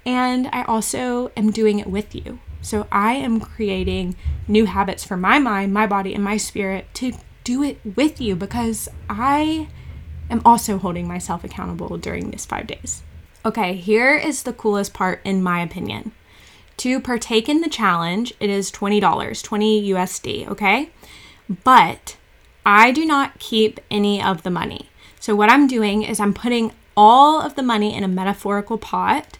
And 0.04 0.48
I 0.52 0.62
also 0.62 1.30
am 1.36 1.50
doing 1.50 1.78
it 1.78 1.86
with 1.86 2.14
you. 2.14 2.40
So 2.60 2.86
I 2.90 3.14
am 3.14 3.40
creating 3.40 4.16
new 4.46 4.66
habits 4.66 5.04
for 5.04 5.16
my 5.16 5.38
mind, 5.38 5.72
my 5.72 5.86
body, 5.86 6.14
and 6.14 6.24
my 6.24 6.36
spirit 6.36 6.86
to 6.94 7.12
do 7.44 7.62
it 7.62 7.78
with 7.96 8.20
you 8.20 8.36
because 8.36 8.88
I 9.08 9.68
am 10.28 10.42
also 10.44 10.78
holding 10.78 11.06
myself 11.08 11.44
accountable 11.44 11.96
during 11.96 12.30
this 12.30 12.44
five 12.44 12.66
days. 12.66 13.02
Okay, 13.44 13.74
here 13.74 14.14
is 14.14 14.42
the 14.42 14.52
coolest 14.52 14.92
part, 14.92 15.20
in 15.24 15.42
my 15.42 15.62
opinion. 15.62 16.12
To 16.78 17.00
partake 17.00 17.48
in 17.48 17.60
the 17.60 17.68
challenge, 17.68 18.34
it 18.38 18.50
is 18.50 18.70
$20, 18.70 19.42
20 19.42 19.90
USD, 19.90 20.48
okay? 20.48 20.90
But 21.64 22.17
I 22.68 22.90
do 22.90 23.06
not 23.06 23.38
keep 23.38 23.80
any 23.90 24.22
of 24.22 24.42
the 24.42 24.50
money. 24.50 24.90
So, 25.18 25.34
what 25.34 25.48
I'm 25.48 25.66
doing 25.66 26.02
is 26.02 26.20
I'm 26.20 26.34
putting 26.34 26.72
all 26.94 27.40
of 27.40 27.54
the 27.54 27.62
money 27.62 27.96
in 27.96 28.04
a 28.04 28.08
metaphorical 28.08 28.76
pot. 28.76 29.38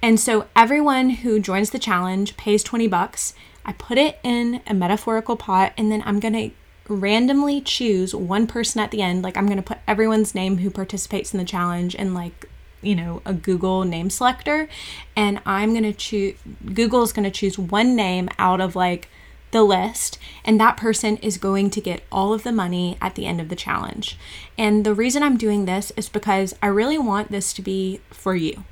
And 0.00 0.18
so, 0.18 0.46
everyone 0.56 1.10
who 1.10 1.40
joins 1.40 1.70
the 1.70 1.78
challenge 1.78 2.38
pays 2.38 2.62
20 2.62 2.88
bucks. 2.88 3.34
I 3.66 3.74
put 3.74 3.98
it 3.98 4.18
in 4.22 4.62
a 4.66 4.72
metaphorical 4.72 5.36
pot, 5.36 5.74
and 5.76 5.92
then 5.92 6.02
I'm 6.06 6.20
going 6.20 6.32
to 6.32 6.50
randomly 6.88 7.60
choose 7.60 8.14
one 8.14 8.46
person 8.46 8.80
at 8.80 8.92
the 8.92 9.02
end. 9.02 9.22
Like, 9.22 9.36
I'm 9.36 9.44
going 9.44 9.58
to 9.58 9.62
put 9.62 9.80
everyone's 9.86 10.34
name 10.34 10.56
who 10.56 10.70
participates 10.70 11.34
in 11.34 11.38
the 11.38 11.44
challenge 11.44 11.94
in 11.94 12.14
like 12.14 12.48
you 12.80 12.94
know 12.94 13.20
a 13.26 13.34
google 13.34 13.82
name 13.82 14.08
selector 14.08 14.68
and 15.16 15.40
i'm 15.44 15.72
going 15.72 15.82
to 15.82 15.92
choose 15.92 16.36
google 16.74 17.02
is 17.02 17.12
going 17.12 17.24
to 17.24 17.30
choose 17.30 17.58
one 17.58 17.96
name 17.96 18.28
out 18.38 18.60
of 18.60 18.76
like 18.76 19.08
the 19.50 19.62
list, 19.62 20.18
and 20.44 20.60
that 20.60 20.76
person 20.76 21.16
is 21.18 21.38
going 21.38 21.70
to 21.70 21.80
get 21.80 22.02
all 22.12 22.32
of 22.32 22.42
the 22.42 22.52
money 22.52 22.98
at 23.00 23.14
the 23.14 23.26
end 23.26 23.40
of 23.40 23.48
the 23.48 23.56
challenge. 23.56 24.18
And 24.56 24.84
the 24.84 24.94
reason 24.94 25.22
I'm 25.22 25.36
doing 25.36 25.64
this 25.64 25.90
is 25.96 26.08
because 26.08 26.54
I 26.62 26.66
really 26.66 26.98
want 26.98 27.30
this 27.30 27.52
to 27.54 27.62
be 27.62 28.00
for 28.10 28.34
you. 28.34 28.64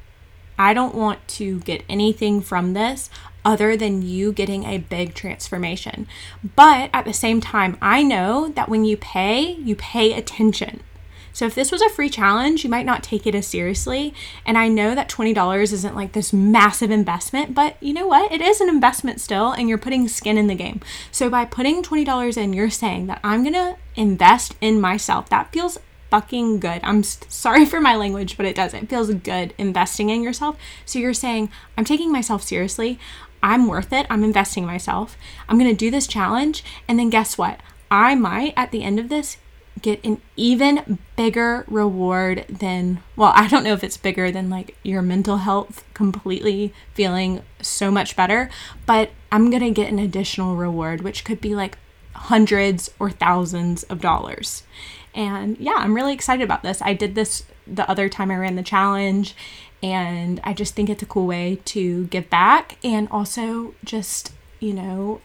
I 0.58 0.72
don't 0.72 0.94
want 0.94 1.26
to 1.28 1.60
get 1.60 1.84
anything 1.88 2.40
from 2.40 2.72
this 2.72 3.10
other 3.44 3.76
than 3.76 4.02
you 4.02 4.32
getting 4.32 4.64
a 4.64 4.78
big 4.78 5.14
transformation. 5.14 6.06
But 6.56 6.90
at 6.92 7.04
the 7.04 7.12
same 7.12 7.40
time, 7.40 7.76
I 7.80 8.02
know 8.02 8.48
that 8.48 8.68
when 8.68 8.84
you 8.84 8.96
pay, 8.96 9.52
you 9.52 9.76
pay 9.76 10.12
attention. 10.12 10.82
So 11.36 11.44
if 11.44 11.54
this 11.54 11.70
was 11.70 11.82
a 11.82 11.90
free 11.90 12.08
challenge, 12.08 12.64
you 12.64 12.70
might 12.70 12.86
not 12.86 13.02
take 13.02 13.26
it 13.26 13.34
as 13.34 13.46
seriously. 13.46 14.14
And 14.46 14.56
I 14.56 14.68
know 14.68 14.94
that 14.94 15.10
$20 15.10 15.60
isn't 15.70 15.94
like 15.94 16.12
this 16.12 16.32
massive 16.32 16.90
investment, 16.90 17.54
but 17.54 17.76
you 17.78 17.92
know 17.92 18.06
what? 18.06 18.32
It 18.32 18.40
is 18.40 18.62
an 18.62 18.70
investment 18.70 19.20
still, 19.20 19.52
and 19.52 19.68
you're 19.68 19.76
putting 19.76 20.08
skin 20.08 20.38
in 20.38 20.46
the 20.46 20.54
game. 20.54 20.80
So 21.12 21.28
by 21.28 21.44
putting 21.44 21.82
$20 21.82 22.38
in, 22.38 22.54
you're 22.54 22.70
saying 22.70 23.08
that 23.08 23.20
I'm 23.22 23.44
gonna 23.44 23.76
invest 23.96 24.54
in 24.62 24.80
myself. 24.80 25.28
That 25.28 25.52
feels 25.52 25.76
fucking 26.10 26.58
good. 26.58 26.80
I'm 26.82 27.02
sorry 27.02 27.66
for 27.66 27.82
my 27.82 27.96
language, 27.96 28.38
but 28.38 28.46
it 28.46 28.56
does. 28.56 28.72
It 28.72 28.88
feels 28.88 29.12
good 29.12 29.52
investing 29.58 30.08
in 30.08 30.22
yourself. 30.22 30.56
So 30.86 30.98
you're 30.98 31.12
saying, 31.12 31.50
I'm 31.76 31.84
taking 31.84 32.10
myself 32.10 32.44
seriously. 32.44 32.98
I'm 33.42 33.66
worth 33.66 33.92
it. 33.92 34.06
I'm 34.08 34.24
investing 34.24 34.62
in 34.62 34.68
myself. 34.70 35.18
I'm 35.50 35.58
going 35.58 35.70
to 35.70 35.76
do 35.76 35.90
this 35.90 36.06
challenge. 36.06 36.64
And 36.88 36.98
then 36.98 37.10
guess 37.10 37.36
what? 37.36 37.60
I 37.90 38.14
might, 38.14 38.54
at 38.56 38.70
the 38.70 38.82
end 38.82 38.98
of 38.98 39.10
this, 39.10 39.36
get 39.82 40.04
an 40.04 40.20
even 40.36 40.98
bigger 41.16 41.64
reward 41.68 42.44
than, 42.48 43.02
well, 43.14 43.32
I 43.34 43.46
don't 43.48 43.64
know 43.64 43.72
if 43.72 43.84
it's 43.84 43.96
bigger 43.96 44.30
than 44.30 44.48
like 44.48 44.76
your 44.82 45.02
mental 45.02 45.38
health 45.38 45.84
completely 45.94 46.72
feeling 46.94 47.42
so 47.60 47.90
much 47.90 48.16
better, 48.16 48.48
but 48.86 49.10
I'm 49.30 49.50
going 49.50 49.62
to 49.62 49.70
get 49.70 49.92
an 49.92 49.98
additional 49.98 50.56
reward, 50.56 51.02
which 51.02 51.24
could 51.24 51.40
be 51.40 51.54
like 51.54 51.78
hundreds 52.14 52.90
or 52.98 53.10
thousands 53.10 53.82
of 53.84 54.00
dollars. 54.00 54.62
And 55.14 55.58
yeah, 55.58 55.74
I'm 55.76 55.94
really 55.94 56.14
excited 56.14 56.42
about 56.42 56.62
this. 56.62 56.80
I 56.82 56.94
did 56.94 57.14
this 57.14 57.44
the 57.66 57.88
other 57.90 58.08
time 58.08 58.30
I 58.30 58.36
ran 58.36 58.56
the 58.56 58.62
challenge, 58.62 59.34
and 59.82 60.40
I 60.44 60.52
just 60.52 60.74
think 60.74 60.88
it's 60.88 61.02
a 61.02 61.06
cool 61.06 61.26
way 61.26 61.60
to 61.66 62.04
give 62.06 62.30
back 62.30 62.76
and 62.82 63.08
also 63.10 63.74
just, 63.84 64.32
you 64.60 64.72
know, 64.72 65.20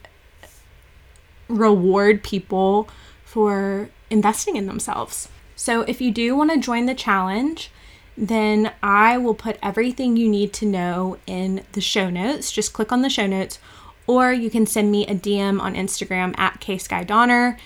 reward 1.48 2.24
people 2.24 2.90
for 3.24 3.90
investing 4.12 4.56
in 4.56 4.68
themselves. 4.68 5.30
So 5.56 5.82
if 5.82 6.02
you 6.02 6.12
do 6.12 6.36
want 6.36 6.52
to 6.52 6.60
join 6.60 6.86
the 6.86 6.94
challenge, 6.94 7.72
then 8.18 8.72
I 8.84 9.18
will 9.18 9.34
put 9.34 9.58
everything 9.64 10.18
you 10.18 10.30
need 10.30 10.54
to 10.54 10.66
know 10.66 11.18
in 11.26 11.64
the 11.72 11.82
show 11.82 12.10
notes. 12.10 12.52
Just 12.52 12.74
click 12.74 12.92
on 12.92 13.02
the 13.02 13.10
show 13.10 13.26
notes, 13.26 13.60
or 14.08 14.34
you 14.34 14.50
can 14.50 14.66
send 14.66 14.92
me 14.92 15.08
a 15.08 15.16
DM 15.16 15.62
on 15.62 15.76
Instagram 15.76 16.38
at 16.38 16.60
kskyDonner. 16.60 17.58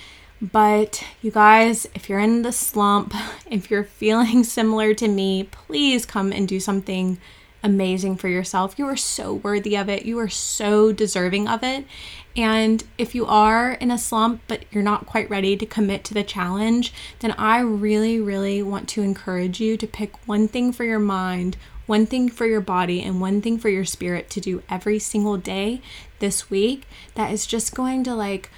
But 0.41 1.03
you 1.21 1.31
guys, 1.31 1.87
if 1.95 2.09
you're 2.09 2.19
in 2.19 2.41
the 2.41 2.51
slump, 2.51 3.13
if 3.49 3.71
you're 3.71 3.83
feeling 3.83 4.43
similar 4.45 4.93
to 4.93 5.07
me, 5.07 5.43
please 5.51 6.05
come 6.05 6.31
and 6.31 6.47
do 6.47 6.59
something 6.59 7.17
amazing 7.63 8.15
for 8.15 8.27
yourself. 8.27 8.77
You 8.77 8.85
are 8.85 8.95
so 8.95 9.33
worthy 9.33 9.75
of 9.75 9.89
it. 9.89 10.05
You 10.05 10.19
are 10.19 10.29
so 10.29 10.91
deserving 10.91 11.47
of 11.47 11.63
it. 11.63 11.85
And 12.35 12.83
if 12.97 13.15
you 13.15 13.25
are 13.25 13.73
in 13.73 13.91
a 13.91 13.97
slump, 13.97 14.41
but 14.47 14.65
you're 14.71 14.83
not 14.83 15.05
quite 15.05 15.29
ready 15.29 15.55
to 15.55 15.65
commit 15.65 16.03
to 16.05 16.13
the 16.13 16.23
challenge, 16.23 16.93
then 17.19 17.31
I 17.33 17.59
really, 17.59 18.19
really 18.19 18.61
want 18.61 18.89
to 18.89 19.01
encourage 19.01 19.61
you 19.61 19.77
to 19.77 19.87
pick 19.87 20.27
one 20.27 20.47
thing 20.47 20.73
for 20.73 20.83
your 20.83 20.99
mind, 20.99 21.55
one 21.85 22.05
thing 22.05 22.27
for 22.29 22.45
your 22.45 22.61
body, 22.61 23.01
and 23.01 23.21
one 23.21 23.41
thing 23.41 23.57
for 23.57 23.69
your 23.69 23.85
spirit 23.85 24.29
to 24.31 24.41
do 24.41 24.63
every 24.69 24.99
single 24.99 25.37
day 25.37 25.81
this 26.19 26.49
week 26.49 26.87
that 27.13 27.31
is 27.31 27.47
just 27.47 27.73
going 27.73 28.03
to 28.03 28.13
like 28.13 28.49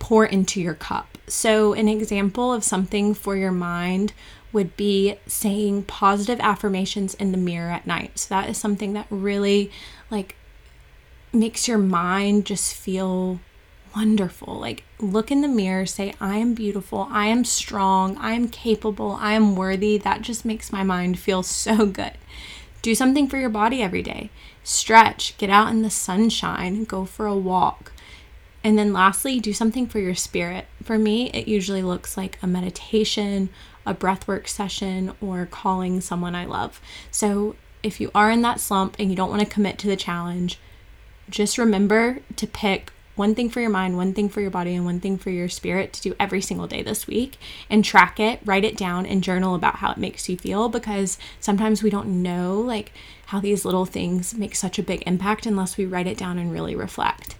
pour 0.00 0.24
into 0.24 0.60
your 0.60 0.74
cup. 0.74 1.16
So, 1.28 1.72
an 1.74 1.88
example 1.88 2.52
of 2.52 2.64
something 2.64 3.14
for 3.14 3.36
your 3.36 3.52
mind 3.52 4.12
would 4.52 4.76
be 4.76 5.16
saying 5.26 5.82
positive 5.82 6.40
affirmations 6.40 7.14
in 7.14 7.32
the 7.32 7.38
mirror 7.38 7.70
at 7.70 7.86
night. 7.86 8.18
So 8.18 8.28
that 8.30 8.48
is 8.48 8.56
something 8.56 8.92
that 8.92 9.06
really 9.10 9.70
like 10.10 10.36
makes 11.34 11.68
your 11.68 11.78
mind 11.78 12.46
just 12.46 12.74
feel 12.74 13.40
wonderful. 13.94 14.58
Like 14.58 14.84
look 14.98 15.30
in 15.30 15.40
the 15.40 15.48
mirror, 15.48 15.86
say 15.86 16.14
I 16.20 16.36
am 16.36 16.54
beautiful, 16.54 17.08
I 17.10 17.26
am 17.26 17.44
strong, 17.44 18.16
I 18.18 18.32
am 18.32 18.48
capable, 18.48 19.12
I 19.12 19.32
am 19.32 19.56
worthy. 19.56 19.98
That 19.98 20.22
just 20.22 20.44
makes 20.44 20.72
my 20.72 20.82
mind 20.82 21.18
feel 21.18 21.42
so 21.44 21.86
good. 21.86 22.12
Do 22.82 22.94
something 22.94 23.28
for 23.28 23.38
your 23.38 23.50
body 23.50 23.82
every 23.82 24.02
day. 24.02 24.30
Stretch, 24.62 25.36
get 25.38 25.50
out 25.50 25.70
in 25.70 25.82
the 25.82 25.90
sunshine, 25.90 26.84
go 26.84 27.04
for 27.04 27.26
a 27.26 27.36
walk. 27.36 27.92
And 28.62 28.78
then 28.78 28.92
lastly, 28.92 29.40
do 29.40 29.52
something 29.52 29.86
for 29.86 29.98
your 29.98 30.14
spirit. 30.14 30.66
For 30.82 30.98
me, 30.98 31.30
it 31.30 31.48
usually 31.48 31.82
looks 31.82 32.16
like 32.16 32.38
a 32.42 32.46
meditation 32.46 33.50
a 33.86 33.94
breathwork 33.94 34.48
session, 34.48 35.12
or 35.20 35.46
calling 35.46 36.00
someone 36.00 36.34
I 36.34 36.44
love. 36.44 36.80
So 37.10 37.56
if 37.82 38.00
you 38.00 38.10
are 38.14 38.30
in 38.30 38.42
that 38.42 38.60
slump 38.60 38.96
and 38.98 39.10
you 39.10 39.16
don't 39.16 39.30
want 39.30 39.42
to 39.42 39.48
commit 39.48 39.78
to 39.78 39.88
the 39.88 39.96
challenge, 39.96 40.58
just 41.30 41.58
remember 41.58 42.18
to 42.36 42.46
pick 42.46 42.92
one 43.16 43.34
thing 43.34 43.48
for 43.48 43.60
your 43.60 43.70
mind, 43.70 43.96
one 43.96 44.12
thing 44.12 44.28
for 44.28 44.40
your 44.40 44.50
body, 44.50 44.74
and 44.74 44.84
one 44.84 45.00
thing 45.00 45.16
for 45.16 45.30
your 45.30 45.48
spirit 45.48 45.92
to 45.92 46.02
do 46.02 46.16
every 46.18 46.40
single 46.40 46.66
day 46.66 46.82
this 46.82 47.06
week 47.06 47.38
and 47.70 47.84
track 47.84 48.18
it, 48.18 48.40
write 48.44 48.64
it 48.64 48.76
down, 48.76 49.06
and 49.06 49.22
journal 49.22 49.54
about 49.54 49.76
how 49.76 49.92
it 49.92 49.98
makes 49.98 50.28
you 50.28 50.36
feel 50.36 50.68
because 50.68 51.16
sometimes 51.38 51.82
we 51.82 51.90
don't 51.90 52.22
know 52.22 52.58
like 52.58 52.92
how 53.26 53.40
these 53.40 53.64
little 53.64 53.86
things 53.86 54.34
make 54.34 54.54
such 54.54 54.78
a 54.78 54.82
big 54.82 55.02
impact 55.06 55.46
unless 55.46 55.76
we 55.76 55.86
write 55.86 56.06
it 56.06 56.18
down 56.18 56.38
and 56.38 56.52
really 56.52 56.74
reflect. 56.74 57.36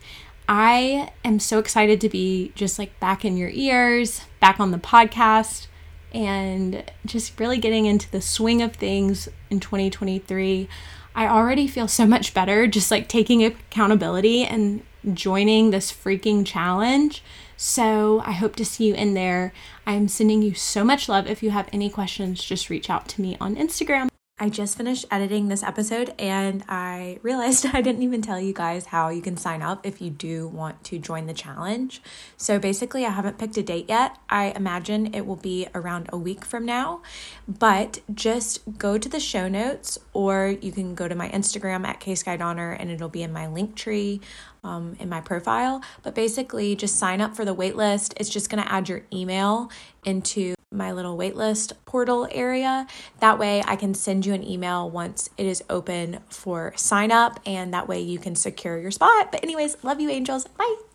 I 0.49 1.11
am 1.25 1.41
so 1.41 1.59
excited 1.59 2.01
to 2.03 2.09
be 2.09 2.53
just 2.55 2.79
like 2.79 2.99
back 3.01 3.25
in 3.25 3.37
your 3.37 3.51
ears, 3.51 4.21
back 4.41 4.61
on 4.61 4.71
the 4.71 4.79
podcast 4.79 5.67
and 6.13 6.85
just 7.05 7.41
really 7.41 7.59
getting 7.59 7.87
into 7.87 8.11
the 8.11 8.21
swing 8.21 8.63
of 8.63 8.75
things 8.75 9.29
in 9.51 9.59
2023. 9.59 10.69
I 11.15 11.29
already 11.29 11.67
feel 11.67 11.89
so 11.89 12.07
much 12.07 12.35
better 12.35 12.67
just 12.67 12.91
like 12.91 13.09
taking 13.09 13.45
accountability 13.45 14.45
and 14.45 14.83
joining 15.13 15.71
this 15.71 15.93
freaking 15.93 16.47
challenge. 16.47 17.23
So 17.57 18.23
I 18.25 18.33
hope 18.33 18.57
to 18.57 18.65
see 18.65 18.87
you 18.87 18.95
in 18.95 19.15
there. 19.15 19.53
I'm 19.87 20.09
sending 20.09 20.43
you 20.43 20.55
so 20.55 20.83
much 20.83 21.09
love. 21.09 21.27
If 21.27 21.43
you 21.43 21.51
have 21.51 21.69
any 21.73 21.89
questions, 21.89 22.43
just 22.43 22.71
reach 22.71 22.91
out 22.91 23.09
to 23.11 23.21
me 23.21 23.37
on 23.41 23.55
Instagram. 23.55 24.09
I 24.37 24.49
just 24.49 24.77
finished 24.77 25.05
editing 25.13 25.47
this 25.47 25.63
episode 25.63 26.13
and 26.19 26.65
I 26.69 27.21
realized 27.23 27.67
I 27.73 27.81
didn't 27.81 28.03
even 28.03 28.21
tell 28.21 28.41
you 28.41 28.53
guys 28.53 28.87
how 28.87 29.09
you 29.09 29.23
can 29.23 29.37
sign 29.37 29.63
up 29.63 29.87
if 29.87 30.03
you 30.03 30.11
do 30.11 30.49
want 30.49 30.83
to 30.85 30.99
join 30.99 31.27
the 31.27 31.33
challenge. 31.33 32.03
So 32.37 32.59
basically, 32.59 33.07
I 33.07 33.11
haven't 33.11 33.39
picked 33.39 33.57
a 33.59 33.63
date 33.63 33.89
yet. 33.89 34.19
I 34.29 34.47
imagine 34.57 35.15
it 35.15 35.25
will 35.25 35.37
be 35.37 35.69
around 35.73 36.11
a 36.13 36.19
week 36.19 36.45
from 36.45 36.67
now, 36.67 37.01
but 37.47 38.01
just 38.13 38.77
go 38.77 38.99
to 38.99 39.09
the 39.09 39.21
show 39.21 39.47
notes 39.47 40.01
or 40.13 40.57
you 40.61 40.73
can 40.73 40.97
go 40.97 41.07
to 41.07 41.15
my 41.15 41.29
Instagram 41.29 41.87
at 41.87 42.01
kskyDonner 42.01 42.77
and 42.77 42.91
it'll 42.91 43.09
be 43.09 43.23
in 43.23 43.33
my 43.33 43.47
Linktree 43.47 44.21
um, 44.65 44.97
in 44.99 45.09
my 45.09 45.21
profile. 45.21 45.81
But 46.03 46.17
basically, 46.17 46.75
just 46.75 46.97
sign 46.97 47.21
up 47.21 47.37
for 47.37 47.45
the 47.45 47.55
waitlist. 47.55 48.15
It's 48.17 48.31
just 48.31 48.51
going 48.51 48.65
to 48.65 48.73
add 48.73 48.89
your 48.89 49.03
email 49.13 49.71
into 50.05 50.57
my 50.75 50.93
little 50.93 51.17
waitlist 51.17 51.73
portal 51.85 52.29
area. 52.31 52.87
That 53.21 53.39
way, 53.39 53.63
I 53.67 53.77
can 53.77 53.95
send 53.95 54.27
you 54.27 54.35
an 54.35 54.43
email 54.43 54.91
once 54.91 55.31
it 55.39 55.47
is 55.47 55.63
open 55.71 56.21
for 56.29 56.73
sign 56.77 57.13
up, 57.13 57.41
and 57.47 57.73
that 57.73 57.89
way 57.89 58.01
you 58.01 58.19
can 58.19 58.35
secure 58.35 58.79
your 58.79 58.91
spot. 58.91 59.33
But, 59.33 59.43
anyways, 59.43 59.83
love 59.83 60.01
you, 60.01 60.11
angels. 60.11 60.47
Bye. 60.47 60.94